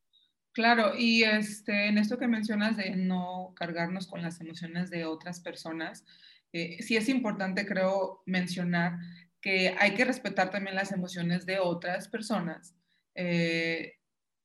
Claro, 0.51 0.93
y 0.97 1.23
este, 1.23 1.87
en 1.87 1.97
esto 1.97 2.17
que 2.17 2.27
mencionas 2.27 2.77
de 2.77 2.95
no 2.95 3.53
cargarnos 3.55 4.07
con 4.07 4.21
las 4.21 4.41
emociones 4.41 4.89
de 4.89 5.05
otras 5.05 5.39
personas, 5.39 6.03
eh, 6.51 6.81
sí 6.81 6.97
es 6.97 7.09
importante, 7.09 7.65
creo, 7.65 8.23
mencionar 8.25 8.97
que 9.39 9.75
hay 9.77 9.93
que 9.93 10.03
respetar 10.03 10.49
también 10.49 10.75
las 10.75 10.91
emociones 10.91 11.45
de 11.45 11.59
otras 11.59 12.07
personas 12.07 12.75
eh, 13.13 13.96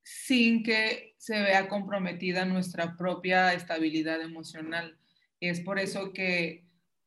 sin 0.03 0.63
que 0.63 1.15
se 1.19 1.41
vea 1.41 1.69
comprometida 1.69 2.45
nuestra 2.45 2.97
propia 2.97 3.55
estabilidad 3.55 4.21
emocional. 4.21 4.99
Es 5.41 5.61
por 5.61 5.79
eso 5.79 6.13
que, 6.13 6.67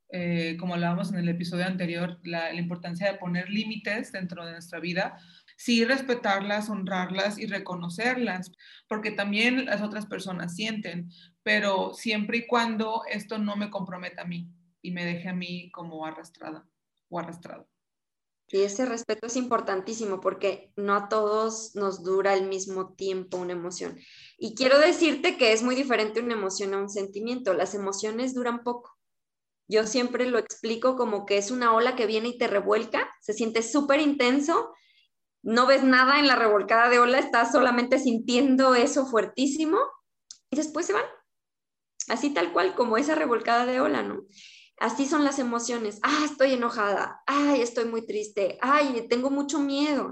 eh, 0.09 0.57
como 0.59 0.75
hablábamos 0.75 1.11
en 1.11 1.19
el 1.19 1.29
episodio 1.29 1.65
anterior, 1.65 2.19
la, 2.23 2.53
importancia 2.53 3.11
de 3.11 3.17
poner 3.17 3.49
límites 3.49 4.11
dentro 4.11 4.45
de 4.45 4.53
nuestra 4.53 4.79
vida 4.79 5.17
Sí, 5.57 5.85
respetarlas, 5.85 6.69
honrarlas 6.69 7.39
y 7.39 7.45
reconocerlas, 7.45 8.51
porque 8.89 9.11
también 9.11 9.65
las 9.65 9.81
otras 9.81 10.05
personas 10.05 10.53
sienten, 10.55 11.09
pero 11.43 11.93
siempre 11.93 12.39
y 12.39 12.47
cuando 12.47 13.03
esto 13.09 13.37
no 13.37 13.55
me 13.55 13.69
comprometa 13.69 14.23
a 14.23 14.25
mí 14.25 14.49
y 14.81 14.91
me 14.91 15.05
deje 15.05 15.29
a 15.29 15.33
mí 15.33 15.71
como 15.71 16.05
arrastrada 16.05 16.67
o 17.09 17.19
arrastrado. 17.19 17.69
Y 18.47 18.61
ese 18.61 18.85
respeto 18.85 19.27
es 19.27 19.35
importantísimo 19.35 20.21
porque 20.21 20.71
no 20.75 20.95
a 20.95 21.09
todos 21.09 21.75
nos 21.75 22.03
dura 22.03 22.35
el 22.35 22.47
mismo 22.47 22.93
tiempo 22.93 23.37
una 23.37 23.53
emoción. 23.53 23.97
Y 24.37 24.53
quiero 24.55 24.79
decirte 24.79 25.37
que 25.37 25.51
es 25.51 25.63
muy 25.63 25.75
diferente 25.75 26.21
una 26.21 26.35
emoción 26.35 26.73
a 26.73 26.77
un 26.77 26.89
sentimiento. 26.89 27.53
Las 27.53 27.73
emociones 27.73 28.35
duran 28.35 28.63
poco. 28.63 28.95
Yo 29.67 29.87
siempre 29.87 30.27
lo 30.27 30.37
explico 30.37 30.95
como 30.95 31.25
que 31.25 31.37
es 31.37 31.49
una 31.49 31.73
ola 31.73 31.95
que 31.95 32.05
viene 32.05 32.29
y 32.29 32.37
te 32.37 32.47
revuelca, 32.47 33.09
se 33.19 33.33
siente 33.33 33.63
súper 33.63 33.99
intenso, 33.99 34.71
no 35.41 35.65
ves 35.65 35.83
nada 35.83 36.19
en 36.19 36.27
la 36.27 36.35
revolcada 36.35 36.89
de 36.89 36.99
ola, 36.99 37.17
estás 37.17 37.51
solamente 37.51 37.97
sintiendo 37.97 38.75
eso 38.75 39.07
fuertísimo 39.07 39.79
y 40.51 40.57
después 40.57 40.85
se 40.85 40.93
van. 40.93 41.05
Así 42.09 42.31
tal 42.31 42.53
cual 42.53 42.75
como 42.75 42.97
esa 42.97 43.15
revolcada 43.15 43.65
de 43.65 43.79
ola, 43.79 44.03
¿no? 44.03 44.21
Así 44.77 45.05
son 45.05 45.23
las 45.23 45.39
emociones. 45.39 45.99
Ah, 46.03 46.23
estoy 46.25 46.53
enojada. 46.53 47.21
Ay, 47.25 47.61
estoy 47.61 47.85
muy 47.85 48.05
triste. 48.05 48.57
Ay, 48.61 49.07
tengo 49.09 49.29
mucho 49.29 49.59
miedo. 49.59 50.11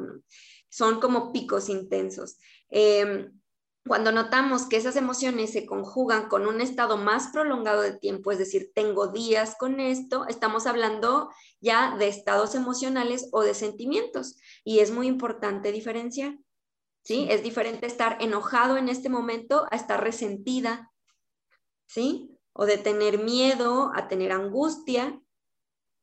Son 0.70 1.00
como 1.00 1.32
picos 1.34 1.70
intensos. 1.70 2.38
Em, 2.70 3.40
cuando 3.86 4.14
notamos 4.14 4.68
que 4.68 4.78
esas 4.78 4.96
emociones 4.96 5.52
se 5.52 5.66
conjugan 5.66 6.30
con 6.30 6.48
un 6.48 6.62
estado 6.62 6.96
más 6.98 7.28
prolongado 7.34 7.82
de 7.82 7.98
tiempo, 7.98 8.32
es 8.32 8.38
decir, 8.38 8.72
tengo 8.74 9.08
días 9.08 9.56
con 9.60 9.82
esto, 9.82 10.26
estamos 10.28 10.66
hablando 10.66 11.30
ya 11.60 11.98
de 11.98 12.08
estados 12.08 12.56
emocionales 12.56 13.28
o 13.34 13.42
de 13.42 13.54
sentimientos. 13.54 14.38
Y 14.64 14.80
es 14.80 14.92
muy 14.92 15.08
importante 15.08 15.72
diferenciar. 15.74 16.38
¿Sí? 17.04 17.28
Es 17.30 17.44
diferente 17.44 17.86
estar 17.86 18.18
enojado 18.22 18.78
en 18.78 18.88
este 18.88 19.10
momento 19.10 19.66
a 19.70 19.76
estar 19.76 20.02
resentida. 20.02 20.90
¿Sí? 21.86 22.33
O 22.54 22.66
de 22.66 22.78
tener 22.78 23.18
miedo 23.18 23.92
a 23.96 24.08
tener 24.08 24.32
angustia. 24.32 25.20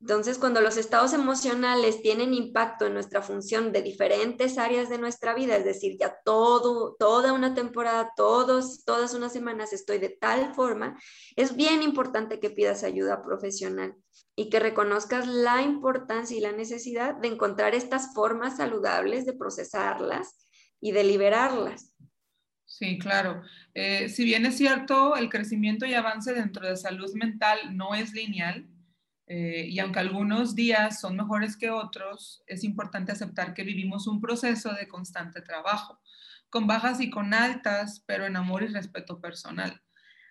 Entonces, 0.01 0.39
cuando 0.39 0.63
los 0.63 0.79
estados 0.79 1.13
emocionales 1.13 2.01
tienen 2.01 2.33
impacto 2.33 2.87
en 2.87 2.95
nuestra 2.95 3.21
función 3.21 3.71
de 3.71 3.83
diferentes 3.83 4.57
áreas 4.57 4.89
de 4.89 4.97
nuestra 4.97 5.35
vida, 5.35 5.57
es 5.57 5.65
decir, 5.65 5.99
ya 5.99 6.19
todo, 6.25 6.97
toda 6.99 7.35
una 7.35 7.55
temporada, 7.55 8.11
todos, 8.17 8.85
todas 8.85 9.13
unas 9.13 9.33
semanas 9.33 9.75
estoy 9.75 9.99
de 9.99 10.09
tal 10.09 10.55
forma, 10.55 10.99
es 11.37 11.55
bien 11.55 11.83
importante 11.83 12.41
que 12.41 12.49
pidas 12.49 12.83
ayuda 12.83 13.23
profesional 13.23 13.95
y 14.35 14.49
que 14.49 14.59
reconozcas 14.59 15.27
la 15.27 15.61
importancia 15.61 16.35
y 16.35 16.41
la 16.41 16.53
necesidad 16.53 17.15
de 17.17 17.29
encontrar 17.29 17.75
estas 17.75 18.15
formas 18.15 18.57
saludables 18.57 19.27
de 19.27 19.35
procesarlas 19.35 20.49
y 20.81 20.93
de 20.93 21.05
liberarlas. 21.05 21.89
Sí, 22.71 23.01
claro. 23.01 23.43
Eh, 23.75 24.09
si 24.09 24.25
bien 24.25 24.47
es 24.47 24.57
cierto, 24.57 25.17
el 25.17 25.29
crecimiento 25.29 25.87
y 25.87 25.95
avance 25.95 26.33
dentro 26.33 26.69
de 26.69 26.77
salud 26.77 27.13
mental 27.15 27.77
no 27.77 27.97
es 27.97 28.13
lineal, 28.15 28.69
eh, 29.27 29.67
y 29.69 29.81
aunque 29.81 29.99
algunos 29.99 30.55
días 30.55 31.01
son 31.01 31.17
mejores 31.17 31.57
que 31.57 31.71
otros, 31.71 32.45
es 32.47 32.63
importante 32.63 33.11
aceptar 33.11 33.55
que 33.55 33.65
vivimos 33.65 34.07
un 34.07 34.21
proceso 34.21 34.73
de 34.73 34.87
constante 34.87 35.43
trabajo, 35.43 36.01
con 36.49 36.69
bajas 36.69 37.01
y 37.01 37.11
con 37.11 37.35
altas, 37.35 38.05
pero 38.07 38.25
en 38.25 38.37
amor 38.37 38.63
y 38.63 38.69
respeto 38.69 39.21
personal. 39.21 39.83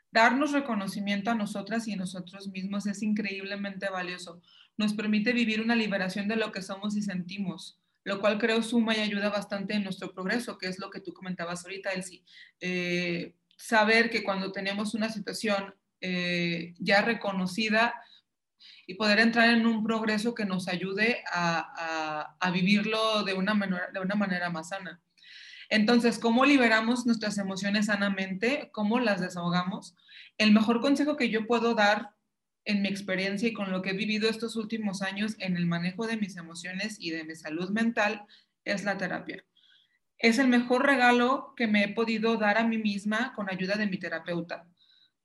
Darnos 0.09 0.53
reconocimiento 0.53 1.31
a 1.31 1.35
nosotras 1.35 1.89
y 1.89 1.93
a 1.93 1.97
nosotros 1.97 2.47
mismos 2.47 2.87
es 2.87 3.03
increíblemente 3.03 3.89
valioso. 3.89 4.41
Nos 4.77 4.93
permite 4.93 5.33
vivir 5.33 5.59
una 5.59 5.75
liberación 5.75 6.29
de 6.29 6.37
lo 6.37 6.53
que 6.53 6.61
somos 6.61 6.95
y 6.95 7.01
sentimos 7.01 7.81
lo 8.03 8.19
cual 8.19 8.37
creo 8.37 8.63
suma 8.63 8.95
y 8.95 9.01
ayuda 9.01 9.29
bastante 9.29 9.73
en 9.73 9.83
nuestro 9.83 10.13
progreso, 10.13 10.57
que 10.57 10.67
es 10.67 10.79
lo 10.79 10.89
que 10.89 11.01
tú 11.01 11.13
comentabas 11.13 11.63
ahorita, 11.63 11.91
Elsie. 11.91 12.23
Eh, 12.59 13.35
saber 13.57 14.09
que 14.09 14.23
cuando 14.23 14.51
tenemos 14.51 14.93
una 14.93 15.09
situación 15.09 15.75
eh, 16.01 16.73
ya 16.79 17.01
reconocida 17.01 17.93
y 18.87 18.95
poder 18.95 19.19
entrar 19.19 19.49
en 19.49 19.65
un 19.65 19.83
progreso 19.83 20.33
que 20.33 20.45
nos 20.45 20.67
ayude 20.67 21.23
a, 21.31 22.35
vivirlo 22.53 23.23
de 23.23 23.33
una, 23.33 23.53
manera, 23.53 23.89
de 23.93 23.99
una 23.99 24.15
manera 24.15 24.49
más 24.49 24.69
sana. 24.69 25.01
Entonces, 25.69 26.17
¿cómo 26.17 26.45
liberamos 26.45 27.05
nuestras 27.05 27.37
emociones 27.37 27.85
sanamente? 27.85 28.69
¿Cómo 28.71 28.99
las 28.99 29.21
desahogamos? 29.21 29.95
El 30.37 30.51
mejor 30.51 30.81
consejo 30.81 31.15
que 31.15 31.29
yo 31.29 31.45
puedo 31.45 31.75
dar 31.75 32.15
en 32.69 32.83
mi 32.83 32.87
experiencia 32.87 33.49
y 33.49 33.53
con 33.53 33.71
lo 33.71 33.81
que 33.81 33.89
he 33.89 33.93
vivido 33.93 34.29
estos 34.29 34.55
últimos 34.55 35.01
años 35.01 35.35
en 35.39 35.57
el 35.57 35.65
manejo 35.65 36.05
de 36.05 36.17
mis 36.17 36.37
emociones 36.37 36.97
y 36.99 37.09
de 37.09 37.23
mi 37.23 37.35
salud 37.35 37.71
mental 37.71 38.25
es 38.63 38.83
la 38.83 38.95
terapia. 38.95 39.43
Es 40.19 40.37
el 40.37 40.47
mejor 40.49 40.85
regalo 40.85 41.55
que 41.57 41.65
me 41.65 41.83
he 41.83 41.89
podido 41.89 42.37
dar 42.37 42.59
a 42.59 42.67
mí 42.67 42.77
misma 42.77 43.33
con 43.35 43.49
ayuda 43.49 43.75
de 43.75 43.87
mi 43.87 43.97
terapeuta. 43.97 44.67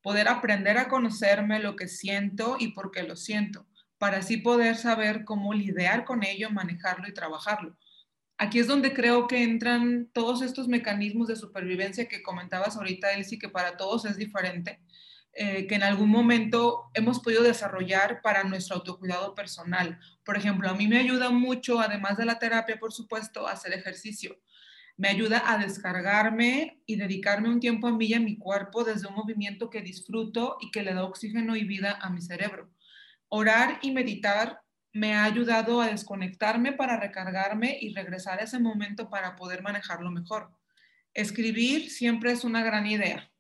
Poder 0.00 0.26
aprender 0.28 0.78
a 0.78 0.88
conocerme 0.88 1.58
lo 1.58 1.76
que 1.76 1.86
siento 1.86 2.56
y 2.58 2.68
por 2.68 2.90
qué 2.90 3.02
lo 3.02 3.14
siento, 3.14 3.66
para 3.98 4.18
así 4.18 4.38
poder 4.38 4.76
saber 4.76 5.24
cómo 5.24 5.52
lidiar 5.52 6.06
con 6.06 6.24
ello, 6.24 6.48
manejarlo 6.48 7.08
y 7.08 7.12
trabajarlo. 7.14 7.76
Aquí 8.38 8.58
es 8.58 8.66
donde 8.66 8.94
creo 8.94 9.26
que 9.26 9.42
entran 9.42 10.08
todos 10.14 10.40
estos 10.40 10.66
mecanismos 10.66 11.28
de 11.28 11.36
supervivencia 11.36 12.08
que 12.08 12.22
comentabas 12.22 12.76
ahorita, 12.76 13.12
Elsie, 13.12 13.38
que 13.38 13.50
para 13.50 13.76
todos 13.76 14.06
es 14.06 14.16
diferente 14.16 14.80
eh, 15.36 15.66
que 15.66 15.74
en 15.74 15.82
algún 15.82 16.10
momento 16.10 16.90
hemos 16.94 17.18
podido 17.18 17.42
desarrollar 17.42 18.22
para 18.22 18.44
nuestro 18.44 18.76
autocuidado 18.76 19.34
personal. 19.34 19.98
Por 20.24 20.36
ejemplo, 20.36 20.70
a 20.70 20.74
mí 20.74 20.86
me 20.86 20.98
ayuda 20.98 21.30
mucho, 21.30 21.80
además 21.80 22.16
de 22.16 22.24
la 22.24 22.38
terapia, 22.38 22.78
por 22.78 22.92
supuesto, 22.92 23.48
hacer 23.48 23.72
ejercicio. 23.72 24.38
Me 24.96 25.08
ayuda 25.08 25.42
a 25.44 25.58
descargarme 25.58 26.80
y 26.86 26.94
dedicarme 26.94 27.48
un 27.48 27.58
tiempo 27.58 27.88
a 27.88 27.92
mí 27.92 28.06
y 28.06 28.14
a 28.14 28.20
mi 28.20 28.38
cuerpo 28.38 28.84
desde 28.84 29.08
un 29.08 29.14
movimiento 29.14 29.70
que 29.70 29.80
disfruto 29.80 30.56
y 30.60 30.70
que 30.70 30.82
le 30.82 30.94
da 30.94 31.02
oxígeno 31.02 31.56
y 31.56 31.64
vida 31.64 31.98
a 32.00 32.10
mi 32.10 32.22
cerebro. 32.22 32.70
Orar 33.28 33.80
y 33.82 33.90
meditar 33.90 34.60
me 34.92 35.14
ha 35.14 35.24
ayudado 35.24 35.80
a 35.80 35.88
desconectarme 35.88 36.74
para 36.74 37.00
recargarme 37.00 37.76
y 37.80 37.92
regresar 37.92 38.38
a 38.38 38.44
ese 38.44 38.60
momento 38.60 39.10
para 39.10 39.34
poder 39.34 39.62
manejarlo 39.62 40.12
mejor. 40.12 40.52
Escribir 41.12 41.90
siempre 41.90 42.30
es 42.30 42.44
una 42.44 42.62
gran 42.62 42.86
idea 42.86 43.33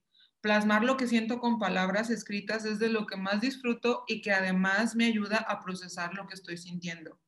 Plasmar 0.44 0.84
lo 0.84 0.98
que 0.98 1.06
siento 1.06 1.40
con 1.40 1.58
palabras 1.58 2.10
escritas 2.10 2.66
es 2.66 2.78
de 2.78 2.90
lo 2.90 3.06
que 3.06 3.16
más 3.16 3.40
disfruto 3.40 4.04
y 4.06 4.20
que 4.20 4.30
además 4.30 4.94
me 4.94 5.06
ayuda 5.06 5.38
a 5.38 5.64
procesar 5.64 6.12
lo 6.12 6.26
que 6.26 6.34
estoy 6.34 6.58
sintiendo. 6.58 7.18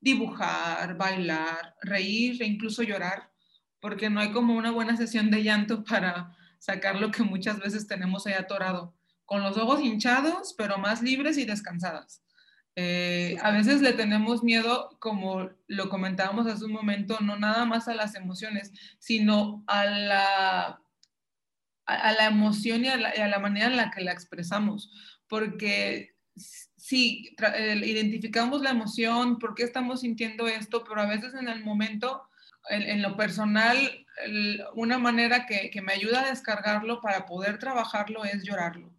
Dibujar, 0.00 0.96
bailar, 0.96 1.76
reír 1.80 2.42
e 2.42 2.44
incluso 2.44 2.82
llorar, 2.82 3.30
porque 3.78 4.10
no 4.10 4.18
hay 4.18 4.32
como 4.32 4.56
una 4.56 4.72
buena 4.72 4.96
sesión 4.96 5.30
de 5.30 5.44
llanto 5.44 5.84
para 5.88 6.36
sacar 6.58 6.96
lo 6.96 7.12
que 7.12 7.22
muchas 7.22 7.60
veces 7.60 7.86
tenemos 7.86 8.26
ahí 8.26 8.32
atorado, 8.32 8.96
con 9.26 9.44
los 9.44 9.56
ojos 9.56 9.80
hinchados, 9.80 10.52
pero 10.58 10.76
más 10.76 11.02
libres 11.02 11.38
y 11.38 11.44
descansadas. 11.44 12.20
Eh, 12.74 13.36
a 13.42 13.52
veces 13.52 13.80
le 13.80 13.92
tenemos 13.92 14.42
miedo, 14.42 14.96
como 14.98 15.50
lo 15.68 15.88
comentábamos 15.88 16.48
hace 16.48 16.64
un 16.64 16.72
momento, 16.72 17.18
no 17.20 17.38
nada 17.38 17.64
más 17.64 17.86
a 17.86 17.94
las 17.94 18.16
emociones, 18.16 18.72
sino 18.98 19.62
a 19.68 19.84
la 19.84 20.80
a, 21.86 22.12
la 22.12 22.26
emoción 22.26 22.84
y 22.84 22.88
a 22.88 22.96
la, 22.96 23.38
manera 23.38 23.66
en 23.66 23.76
la 23.76 23.90
que 23.90 24.02
la 24.02 24.12
expresamos, 24.12 24.90
porque 25.28 26.14
sí, 26.34 27.34
identificamos 27.84 28.60
la 28.62 28.70
emoción, 28.70 29.38
por 29.38 29.54
qué 29.54 29.62
estamos 29.62 30.00
sintiendo 30.00 30.46
esto, 30.46 30.84
pero 30.84 31.00
a 31.00 31.06
veces 31.06 31.34
en 31.34 31.48
el 31.48 31.64
momento, 31.64 32.22
en, 32.68 33.00
lo 33.02 33.16
personal, 33.16 34.06
una 34.74 34.98
manera 34.98 35.46
que, 35.46 35.70
que, 35.70 35.82
me 35.82 35.92
ayuda 35.92 36.22
a 36.22 36.30
descargarlo 36.30 37.00
para 37.00 37.26
poder 37.26 37.58
trabajarlo 37.58 38.24
es 38.24 38.42
llorarlo. 38.42 38.92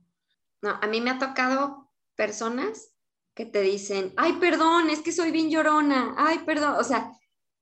No, 0.62 0.80
a 0.82 0.88
mí 0.88 1.02
me 1.02 1.12
ha 1.12 1.19
tocado 1.19 1.91
personas 2.15 2.93
que 3.36 3.45
te 3.45 3.62
dicen, 3.62 4.13
ay, 4.17 4.34
perdón, 4.39 4.89
es 4.89 5.02
que 5.02 5.12
soy 5.12 5.32
bien 5.32 5.52
llorona, 5.52 6.15
ay, 6.17 6.39
perdón, 6.39 6.76
o 6.80 6.84
sea, 6.84 7.12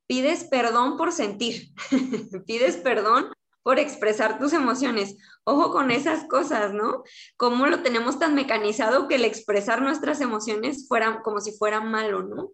pides 0.07 0.45
perdón 0.45 0.95
por 0.95 1.11
sentir, 1.11 1.73
pides 2.47 2.77
perdón 2.77 3.33
por 3.65 3.79
expresar 3.79 4.37
tus 4.37 4.53
emociones. 4.53 5.17
Ojo 5.43 5.71
con 5.71 5.89
esas 5.89 6.25
cosas, 6.25 6.71
¿no? 6.71 7.03
Cómo 7.35 7.65
lo 7.65 7.81
tenemos 7.81 8.19
tan 8.19 8.35
mecanizado 8.35 9.07
que 9.07 9.15
el 9.15 9.25
expresar 9.25 9.81
nuestras 9.81 10.21
emociones 10.21 10.87
fuera 10.87 11.23
como 11.23 11.41
si 11.41 11.51
fuera 11.51 11.81
malo, 11.81 12.21
¿no? 12.21 12.51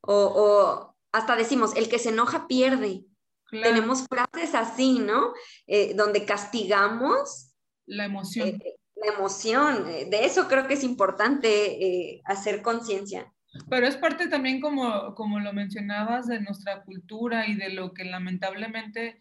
O, 0.00 0.94
hasta 1.10 1.34
decimos, 1.34 1.74
el 1.74 1.88
que 1.88 1.98
se 1.98 2.10
enoja 2.10 2.46
pierde. 2.46 3.04
Tenemos 3.50 4.06
frases 4.08 4.54
así, 4.54 5.00
¿no? 5.00 5.32
Eh, 5.66 5.94
donde 5.96 6.24
castigamos 6.24 7.50
la 7.86 8.04
emoción. 8.04 8.48
Eh, 8.48 8.76
la 8.94 9.14
emoción. 9.14 9.86
De 9.86 10.24
eso 10.24 10.46
creo 10.46 10.68
que 10.68 10.74
es 10.74 10.84
importante 10.84 11.84
eh, 11.84 12.22
hacer 12.24 12.62
conciencia. 12.62 13.34
Pero 13.68 13.88
es 13.88 13.96
parte 13.96 14.28
también, 14.28 14.60
como, 14.60 15.16
como 15.16 15.40
lo 15.40 15.52
mencionabas, 15.52 16.28
de 16.28 16.38
nuestra 16.38 16.84
cultura 16.84 17.48
y 17.48 17.56
de 17.56 17.70
lo 17.70 17.92
que 17.92 18.04
lamentablemente 18.04 19.18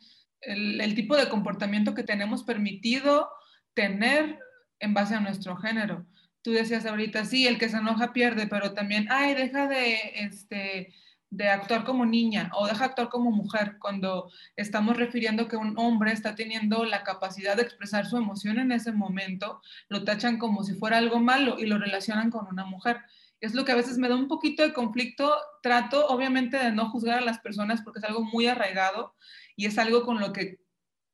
el, 0.47 0.95
tipo 0.95 1.15
de 1.17 1.29
comportamiento 1.29 1.93
que 1.93 2.03
tenemos 2.03 2.43
permitido 2.43 3.29
tener 3.73 4.39
en 4.79 4.93
base 4.93 5.15
a 5.15 5.19
nuestro 5.19 5.57
género. 5.57 6.05
Tú 6.41 6.51
decías 6.51 6.85
ahorita, 6.85 7.25
sí, 7.25 7.45
el 7.45 7.57
que 7.57 7.69
se 7.69 7.77
enoja 7.77 8.13
pierde, 8.13 8.47
pero 8.47 8.73
también, 8.73 9.07
ay, 9.09 9.35
deja 9.35 9.67
de, 9.67 9.95
este, 10.15 10.93
de 11.29 11.49
actuar 11.49 11.83
como 11.83 12.05
niña 12.05 12.49
o 12.53 12.67
deja 12.67 12.85
actuar 12.85 13.09
como 13.09 13.31
mujer 13.31 13.77
cuando 13.79 14.31
estamos 14.55 14.95
refiriendo 14.95 15.49
que 15.49 15.57
un 15.57 15.77
hombre 15.77 16.13
está 16.13 16.35
teniendo 16.35 16.85
la 16.85 17.03
capacidad 17.03 17.57
de 17.57 17.63
expresar 17.63 18.05
su 18.05 18.17
emoción 18.17 18.57
en 18.59 18.71
ese 18.71 18.93
momento, 18.93 19.61
lo 19.89 20.05
tachan 20.05 20.37
como 20.37 20.63
si 20.63 20.73
fuera 20.75 20.97
algo 20.97 21.19
malo 21.19 21.59
y 21.59 21.65
lo 21.65 21.77
relacionan 21.77 22.31
con 22.31 22.47
una 22.47 22.65
mujer. 22.65 23.01
Es 23.39 23.53
lo 23.53 23.65
que 23.65 23.71
a 23.71 23.75
veces 23.75 23.97
me 23.97 24.09
da 24.09 24.15
un 24.15 24.27
poquito 24.27 24.63
de 24.63 24.73
conflicto. 24.73 25.35
Trato 25.61 26.07
obviamente 26.07 26.57
de 26.57 26.71
no 26.71 26.89
juzgar 26.89 27.19
a 27.19 27.25
las 27.25 27.39
personas 27.39 27.81
porque 27.81 27.99
es 27.99 28.05
algo 28.05 28.23
muy 28.23 28.47
arraigado 28.47 29.15
y 29.55 29.65
es 29.65 29.77
algo 29.77 30.05
con 30.05 30.19
lo 30.19 30.33
que 30.33 30.59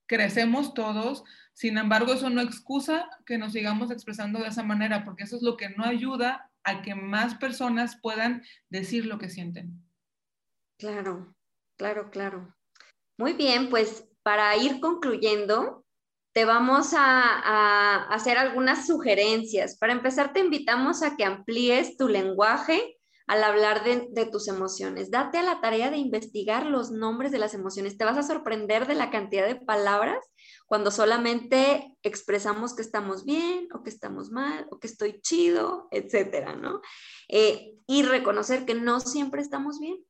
crecemos 0.08 0.74
todos. 0.74 1.24
Sin 1.54 1.78
embargo, 1.78 2.14
eso 2.14 2.30
no 2.30 2.42
excusa 2.42 3.10
que 3.26 3.38
nos 3.38 3.54
sigamos 3.54 3.92
expresando 3.92 4.40
de 4.40 4.48
esa 4.48 4.64
manera 4.64 5.04
porque 5.04 5.24
eso 5.24 5.36
es 5.36 5.42
lo 5.42 5.58
que 5.58 5.70
no 5.70 5.84
ayuda 5.84 6.50
a 6.64 6.82
que 6.82 6.96
más 6.96 7.36
personas 7.36 8.00
puedan 8.02 8.44
decir 8.70 9.06
lo 9.06 9.20
que 9.20 9.30
sienten. 9.30 9.84
Claro, 10.78 11.36
claro, 11.78 12.10
claro. 12.10 12.56
Muy 13.18 13.34
bien, 13.34 13.70
pues 13.70 14.08
para 14.24 14.56
ir 14.58 14.80
concluyendo, 14.80 15.83
te 16.34 16.46
vamos 16.46 16.94
a, 16.96 18.08
hacer 18.08 18.38
algunas 18.38 18.88
sugerencias. 18.88 19.78
Para 19.78 19.94
empezar, 19.94 20.34
te 20.34 20.40
invitamos 20.40 21.04
a 21.04 21.16
que 21.16 21.26
amplíes 21.26 21.96
tu 21.96 22.08
lenguaje 22.08 22.98
al 23.28 23.44
hablar 23.44 23.84
de, 23.84 24.08
de, 24.12 24.26
tus 24.26 24.48
emociones. 24.48 25.12
Date 25.12 25.38
a 25.38 25.44
la 25.44 25.62
tarea 25.62 25.92
de 25.92 25.98
investigar 25.98 26.66
los 26.66 26.92
nombres 26.92 27.32
de 27.32 27.38
las 27.38 27.54
emociones. 27.54 27.98
Te 27.98 28.04
vas 28.04 28.18
a 28.18 28.24
sorprender 28.24 28.88
de 28.88 28.96
la 28.96 29.12
cantidad 29.12 29.48
de 29.48 29.56
palabras 29.56 30.18
cuando 30.66 30.92
solamente 30.92 31.96
expresamos 32.02 32.76
que 32.76 32.82
estamos 32.82 33.26
bien 33.26 33.70
o 33.74 33.84
que 33.84 33.92
estamos 33.92 34.32
mal 34.32 34.68
o 34.72 34.80
que 34.80 34.88
estoy 34.88 35.22
chido, 35.22 35.88
etcétera, 35.92 36.56
¿no? 36.56 36.82
Eh, 37.30 37.76
y 37.86 38.04
reconocer 38.04 38.66
que 38.66 38.74
no 38.74 39.00
siempre 39.00 39.42
estamos 39.42 39.80
bien. 39.80 40.04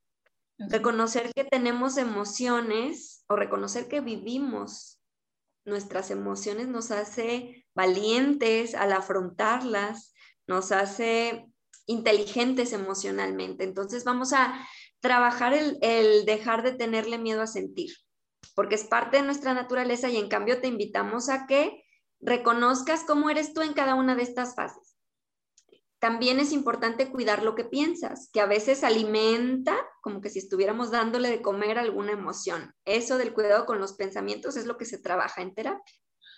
Reconocer 0.58 1.32
que 1.36 1.44
tenemos 1.44 1.98
emociones 1.98 3.26
o 3.28 3.36
reconocer 3.36 3.88
que 3.90 4.00
vivimos 4.00 5.03
nuestras 5.66 6.12
emociones 6.12 6.68
nos 6.68 6.92
hace 6.92 7.66
valientes 7.74 8.76
al 8.76 8.94
afrontarlas, 8.94 10.14
nos 10.48 10.72
hace 10.72 11.46
inteligentes 11.86 12.74
emocionalmente. 12.74 13.64
Entonces 13.64 14.04
vamos 14.04 14.34
a 14.34 14.54
trabajar 15.00 15.54
el, 15.54 15.78
el 15.82 16.26
dejar 16.26 16.64
de 16.64 16.74
tenerle 16.74 17.18
miedo 17.18 17.42
a 17.42 17.48
sentir 17.48 17.94
porque 18.56 18.76
es 18.76 18.84
parte 18.84 19.18
de 19.18 19.24
nuestra 19.24 19.54
naturaleza 19.54 20.10
y 20.10 20.18
en 20.18 20.30
cambio 20.30 20.62
te 20.62 20.68
invitamos 20.68 21.30
a 21.30 21.48
que 21.48 21.84
reconozcas 22.20 23.04
cómo 23.04 23.30
eres 23.30 23.54
tú 23.54 23.62
en 23.62 23.74
cada 23.74 23.96
una 23.96 24.16
de 24.16 24.24
estas 24.24 24.56
fases. 24.56 24.93
También 26.04 26.42
es 26.42 26.52
importante 26.52 27.10
cuidar 27.10 27.44
lo 27.44 27.56
que 27.56 27.64
piensas, 27.64 28.30
que 28.34 28.42
a 28.42 28.46
veces 28.46 28.84
alimenta 28.84 29.74
como 30.02 30.20
que 30.20 30.30
si 30.30 30.40
estuviéramos 30.40 30.92
dándole 30.92 31.30
de 31.30 31.42
comer 31.42 31.80
alguna 31.80 32.12
emoción. 32.12 32.76
Eso 32.84 33.18
del 33.18 33.32
cuidado 33.32 33.66
con 33.66 33.80
los 33.80 33.94
pensamientos 33.94 34.58
es 34.58 34.66
lo 34.66 34.76
que 34.76 34.84
se 34.84 34.98
trabaja 34.98 35.42
en 35.42 35.54
terapia. 35.54 35.96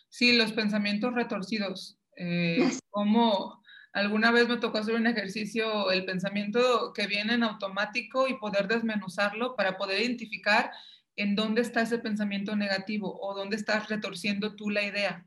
Sí, 0.07 0.37
los 0.37 0.51
pensamientos 0.51 1.15
retorcidos. 1.15 1.97
Eh, 2.15 2.69
como 2.91 3.63
alguna 3.91 4.29
vez 4.29 4.47
me 4.47 4.57
tocó 4.57 4.77
hacer 4.77 4.93
un 4.93 5.07
ejercicio, 5.07 5.89
el 5.89 6.05
pensamiento 6.05 6.93
que 6.93 7.07
viene 7.07 7.33
en 7.33 7.41
automático 7.41 8.27
y 8.27 8.37
poder 8.37 8.67
desmenuzarlo 8.67 9.55
para 9.55 9.77
poder 9.77 9.99
identificar 9.99 10.69
en 11.15 11.35
dónde 11.35 11.61
está 11.61 11.81
ese 11.81 11.97
pensamiento 11.97 12.55
negativo 12.55 13.19
o 13.19 13.33
dónde 13.33 13.55
estás 13.55 13.89
retorciendo 13.89 14.55
tú 14.55 14.69
la 14.69 14.83
idea. 14.83 15.25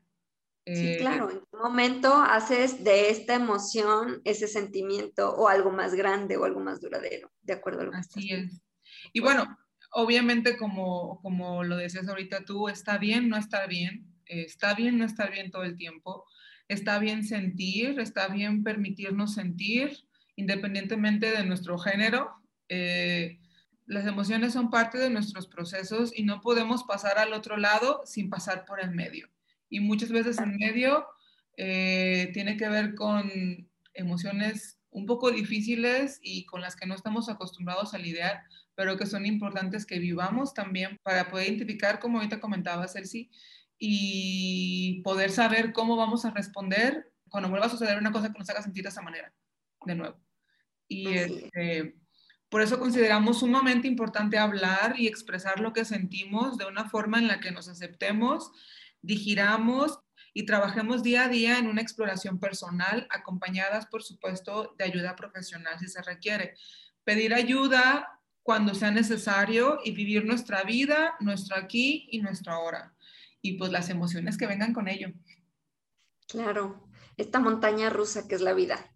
Sí, 0.75 0.87
eh, 0.93 0.97
claro, 0.97 1.29
en 1.31 1.39
qué 1.39 1.57
momento 1.57 2.13
haces 2.13 2.83
de 2.83 3.09
esta 3.09 3.35
emoción 3.35 4.21
ese 4.25 4.47
sentimiento 4.47 5.33
o 5.35 5.47
algo 5.47 5.71
más 5.71 5.95
grande 5.95 6.37
o 6.37 6.45
algo 6.45 6.59
más 6.59 6.81
duradero, 6.81 7.31
de 7.41 7.53
acuerdo 7.53 7.81
a 7.81 7.83
lo 7.85 7.91
que 7.91 7.97
Así 7.97 8.31
es. 8.31 8.61
Y 9.13 9.19
bueno, 9.19 9.57
obviamente 9.91 10.57
como, 10.57 11.19
como 11.21 11.63
lo 11.63 11.77
decías 11.77 12.07
ahorita 12.07 12.45
tú, 12.45 12.69
está 12.69 12.97
bien, 12.97 13.29
no 13.29 13.37
está 13.37 13.65
bien, 13.67 14.05
está 14.25 14.73
bien 14.75 14.97
no 14.97 15.05
estar 15.05 15.31
bien 15.31 15.51
todo 15.51 15.63
el 15.63 15.75
tiempo, 15.75 16.25
está 16.67 16.99
bien 16.99 17.23
sentir, 17.23 17.99
está 17.99 18.27
bien 18.27 18.63
permitirnos 18.63 19.33
sentir, 19.33 19.97
independientemente 20.35 21.31
de 21.31 21.43
nuestro 21.43 21.77
género. 21.77 22.31
Eh, 22.69 23.39
las 23.85 24.05
emociones 24.05 24.53
son 24.53 24.69
parte 24.69 24.99
de 24.99 25.09
nuestros 25.09 25.47
procesos 25.47 26.11
y 26.15 26.23
no 26.23 26.41
podemos 26.41 26.83
pasar 26.83 27.17
al 27.17 27.33
otro 27.33 27.57
lado 27.57 28.01
sin 28.05 28.29
pasar 28.29 28.65
por 28.65 28.79
el 28.79 28.91
medio. 28.91 29.27
Y 29.69 29.79
muchas 29.79 30.11
veces 30.11 30.37
el 30.39 30.57
medio 30.57 31.05
eh, 31.57 32.31
tiene 32.33 32.57
que 32.57 32.69
ver 32.69 32.95
con 32.95 33.29
emociones 33.93 34.79
un 34.91 35.05
poco 35.05 35.31
difíciles 35.31 36.19
y 36.21 36.45
con 36.45 36.61
las 36.61 36.75
que 36.75 36.87
no 36.87 36.95
estamos 36.95 37.29
acostumbrados 37.29 37.93
a 37.93 37.97
lidiar, 37.97 38.41
pero 38.75 38.97
que 38.97 39.05
son 39.05 39.25
importantes 39.25 39.85
que 39.85 39.99
vivamos 39.99 40.53
también 40.53 40.97
para 41.03 41.29
poder 41.29 41.47
identificar, 41.47 41.99
como 41.99 42.17
ahorita 42.17 42.39
comentaba 42.39 42.87
Celsi, 42.87 43.29
y 43.77 45.01
poder 45.03 45.31
saber 45.31 45.73
cómo 45.73 45.95
vamos 45.95 46.25
a 46.25 46.31
responder 46.31 47.11
cuando 47.29 47.49
vuelva 47.49 47.67
a 47.67 47.69
suceder 47.69 47.97
una 47.97 48.11
cosa 48.11 48.31
que 48.31 48.39
nos 48.39 48.49
haga 48.49 48.61
sentir 48.61 48.83
de 48.83 48.89
esa 48.89 49.01
manera, 49.01 49.33
de 49.85 49.95
nuevo. 49.95 50.17
Y 50.87 51.07
este, 51.09 51.95
por 52.49 52.61
eso 52.61 52.79
consideramos 52.79 53.39
sumamente 53.39 53.87
importante 53.87 54.37
hablar 54.37 54.95
y 54.97 55.07
expresar 55.07 55.59
lo 55.59 55.71
que 55.71 55.85
sentimos 55.85 56.57
de 56.57 56.65
una 56.65 56.89
forma 56.89 57.19
en 57.19 57.27
la 57.27 57.39
que 57.39 57.51
nos 57.51 57.69
aceptemos, 57.69 58.51
digiramos 59.01 59.99
y 60.33 60.45
trabajemos 60.45 61.03
día 61.03 61.25
a 61.25 61.29
día 61.29 61.57
en 61.57 61.67
una 61.67 61.81
exploración 61.81 62.39
personal, 62.39 63.07
acompañadas, 63.09 63.87
por 63.87 64.03
supuesto, 64.03 64.75
de 64.77 64.85
ayuda 64.85 65.15
profesional 65.15 65.79
si 65.79 65.87
se 65.87 66.01
requiere. 66.01 66.55
Pedir 67.03 67.33
ayuda 67.33 68.19
cuando 68.43 68.73
sea 68.73 68.91
necesario 68.91 69.79
y 69.83 69.91
vivir 69.91 70.25
nuestra 70.25 70.63
vida, 70.63 71.15
nuestro 71.19 71.55
aquí 71.55 72.07
y 72.11 72.21
nuestro 72.21 72.53
ahora. 72.53 72.93
Y 73.41 73.53
pues 73.53 73.71
las 73.71 73.89
emociones 73.89 74.37
que 74.37 74.47
vengan 74.47 74.73
con 74.73 74.87
ello. 74.87 75.11
Claro, 76.27 76.87
esta 77.17 77.39
montaña 77.39 77.89
rusa 77.89 78.27
que 78.27 78.35
es 78.35 78.41
la 78.41 78.53
vida. 78.53 78.93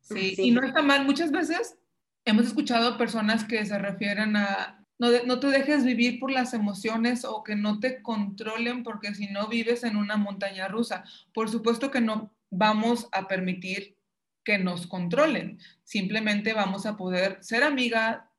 Sí, 0.00 0.34
sí. 0.34 0.42
y 0.42 0.50
no 0.50 0.64
está 0.64 0.82
mal. 0.82 1.04
Muchas 1.04 1.30
veces 1.30 1.76
hemos 2.24 2.46
escuchado 2.46 2.98
personas 2.98 3.44
que 3.44 3.64
se 3.64 3.78
refieren 3.78 4.36
a 4.36 4.81
no, 5.10 5.40
te 5.40 5.46
dejes 5.48 5.84
vivir 5.84 6.20
por 6.20 6.30
las 6.30 6.54
emociones 6.54 7.24
o 7.24 7.42
que 7.42 7.56
no 7.56 7.80
te 7.80 8.02
controlen 8.02 8.84
porque 8.84 9.14
si 9.14 9.26
no 9.26 9.48
vives 9.48 9.82
en 9.82 9.96
una 9.96 10.16
montaña 10.16 10.68
rusa. 10.68 11.04
Por 11.34 11.50
supuesto 11.50 11.90
que 11.90 12.00
no 12.00 12.32
vamos 12.50 13.08
a 13.10 13.26
permitir 13.26 13.96
que 14.44 14.58
nos 14.58 14.86
controlen. 14.86 15.58
Simplemente 15.82 16.52
vamos 16.52 16.86
a 16.86 16.96
poder 16.96 17.38
ser 17.42 17.64
amiga, 17.64 18.30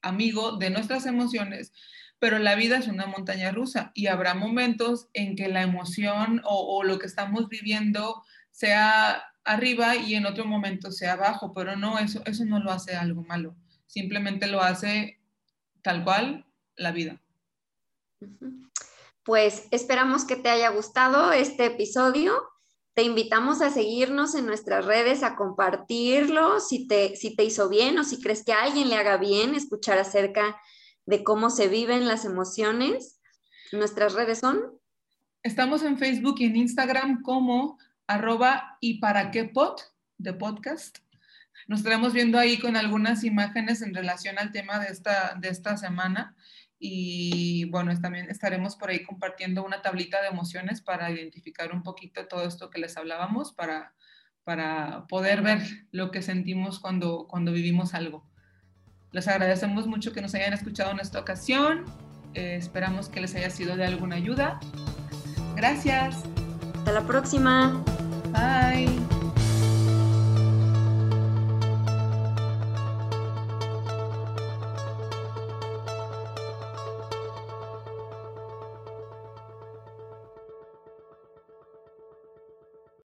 amigo 0.00 0.56
de 0.56 0.70
nuestras 0.70 1.04
emociones, 1.04 1.72
pero 2.18 2.38
la 2.38 2.54
vida 2.54 2.78
es 2.78 2.88
una 2.88 3.06
montaña 3.06 3.52
rusa 3.52 3.92
y 3.94 4.06
habrá 4.06 4.34
momentos 4.34 5.08
en 5.12 5.36
que 5.36 5.48
la 5.48 5.62
emoción 5.62 6.40
o, 6.44 6.78
o 6.78 6.82
lo 6.82 6.98
que 6.98 7.06
estamos 7.06 7.48
viviendo 7.48 8.22
sea 8.52 9.22
arriba 9.44 9.96
y 9.96 10.14
en 10.14 10.24
otro 10.24 10.46
momento 10.46 10.90
sea 10.90 11.12
abajo, 11.12 11.52
pero 11.52 11.76
no, 11.76 11.98
eso, 11.98 12.22
eso 12.24 12.44
no 12.46 12.58
lo 12.58 12.72
hace 12.72 12.96
algo 12.96 13.22
malo, 13.22 13.54
simplemente 13.86 14.46
lo 14.46 14.62
hace 14.62 15.20
tal 15.86 16.02
cual 16.02 16.44
la 16.74 16.90
vida. 16.90 17.22
Pues 19.22 19.68
esperamos 19.70 20.24
que 20.24 20.34
te 20.34 20.48
haya 20.48 20.70
gustado 20.70 21.30
este 21.30 21.66
episodio. 21.66 22.34
Te 22.94 23.04
invitamos 23.04 23.62
a 23.62 23.70
seguirnos 23.70 24.34
en 24.34 24.46
nuestras 24.46 24.84
redes, 24.84 25.22
a 25.22 25.36
compartirlo, 25.36 26.58
si 26.58 26.88
te, 26.88 27.14
si 27.14 27.36
te 27.36 27.44
hizo 27.44 27.68
bien 27.68 28.00
o 28.00 28.04
si 28.04 28.20
crees 28.20 28.44
que 28.44 28.52
a 28.52 28.64
alguien 28.64 28.88
le 28.88 28.96
haga 28.96 29.16
bien 29.16 29.54
escuchar 29.54 29.96
acerca 29.98 30.60
de 31.04 31.22
cómo 31.22 31.50
se 31.50 31.68
viven 31.68 32.08
las 32.08 32.24
emociones. 32.24 33.20
Nuestras 33.70 34.14
redes 34.14 34.40
son. 34.40 34.80
Estamos 35.44 35.84
en 35.84 35.98
Facebook 35.98 36.34
y 36.40 36.46
en 36.46 36.56
Instagram 36.56 37.22
como 37.22 37.78
arroba 38.08 38.76
y 38.80 38.98
para 38.98 39.30
qué 39.30 39.44
pod 39.44 39.76
de 40.18 40.32
podcast. 40.32 40.98
Nos 41.66 41.80
estaremos 41.80 42.12
viendo 42.12 42.38
ahí 42.38 42.58
con 42.58 42.76
algunas 42.76 43.24
imágenes 43.24 43.82
en 43.82 43.94
relación 43.94 44.38
al 44.38 44.52
tema 44.52 44.78
de 44.78 44.88
esta, 44.88 45.34
de 45.40 45.48
esta 45.48 45.76
semana. 45.76 46.34
Y 46.78 47.64
bueno, 47.70 47.98
también 48.00 48.30
estaremos 48.30 48.76
por 48.76 48.90
ahí 48.90 49.02
compartiendo 49.02 49.64
una 49.64 49.82
tablita 49.82 50.20
de 50.20 50.28
emociones 50.28 50.82
para 50.82 51.10
identificar 51.10 51.72
un 51.72 51.82
poquito 51.82 52.26
todo 52.28 52.46
esto 52.46 52.70
que 52.70 52.80
les 52.80 52.96
hablábamos, 52.96 53.52
para, 53.52 53.94
para 54.44 55.06
poder 55.06 55.42
ver 55.42 55.60
lo 55.90 56.10
que 56.10 56.22
sentimos 56.22 56.78
cuando, 56.78 57.26
cuando 57.28 57.52
vivimos 57.52 57.94
algo. 57.94 58.28
Les 59.12 59.26
agradecemos 59.28 59.86
mucho 59.86 60.12
que 60.12 60.20
nos 60.20 60.34
hayan 60.34 60.52
escuchado 60.52 60.90
en 60.90 61.00
esta 61.00 61.18
ocasión. 61.18 61.84
Eh, 62.34 62.56
esperamos 62.56 63.08
que 63.08 63.20
les 63.20 63.34
haya 63.34 63.48
sido 63.48 63.76
de 63.76 63.86
alguna 63.86 64.16
ayuda. 64.16 64.60
Gracias. 65.56 66.22
Hasta 66.74 66.92
la 66.92 67.06
próxima. 67.06 67.82
Bye. 68.30 69.15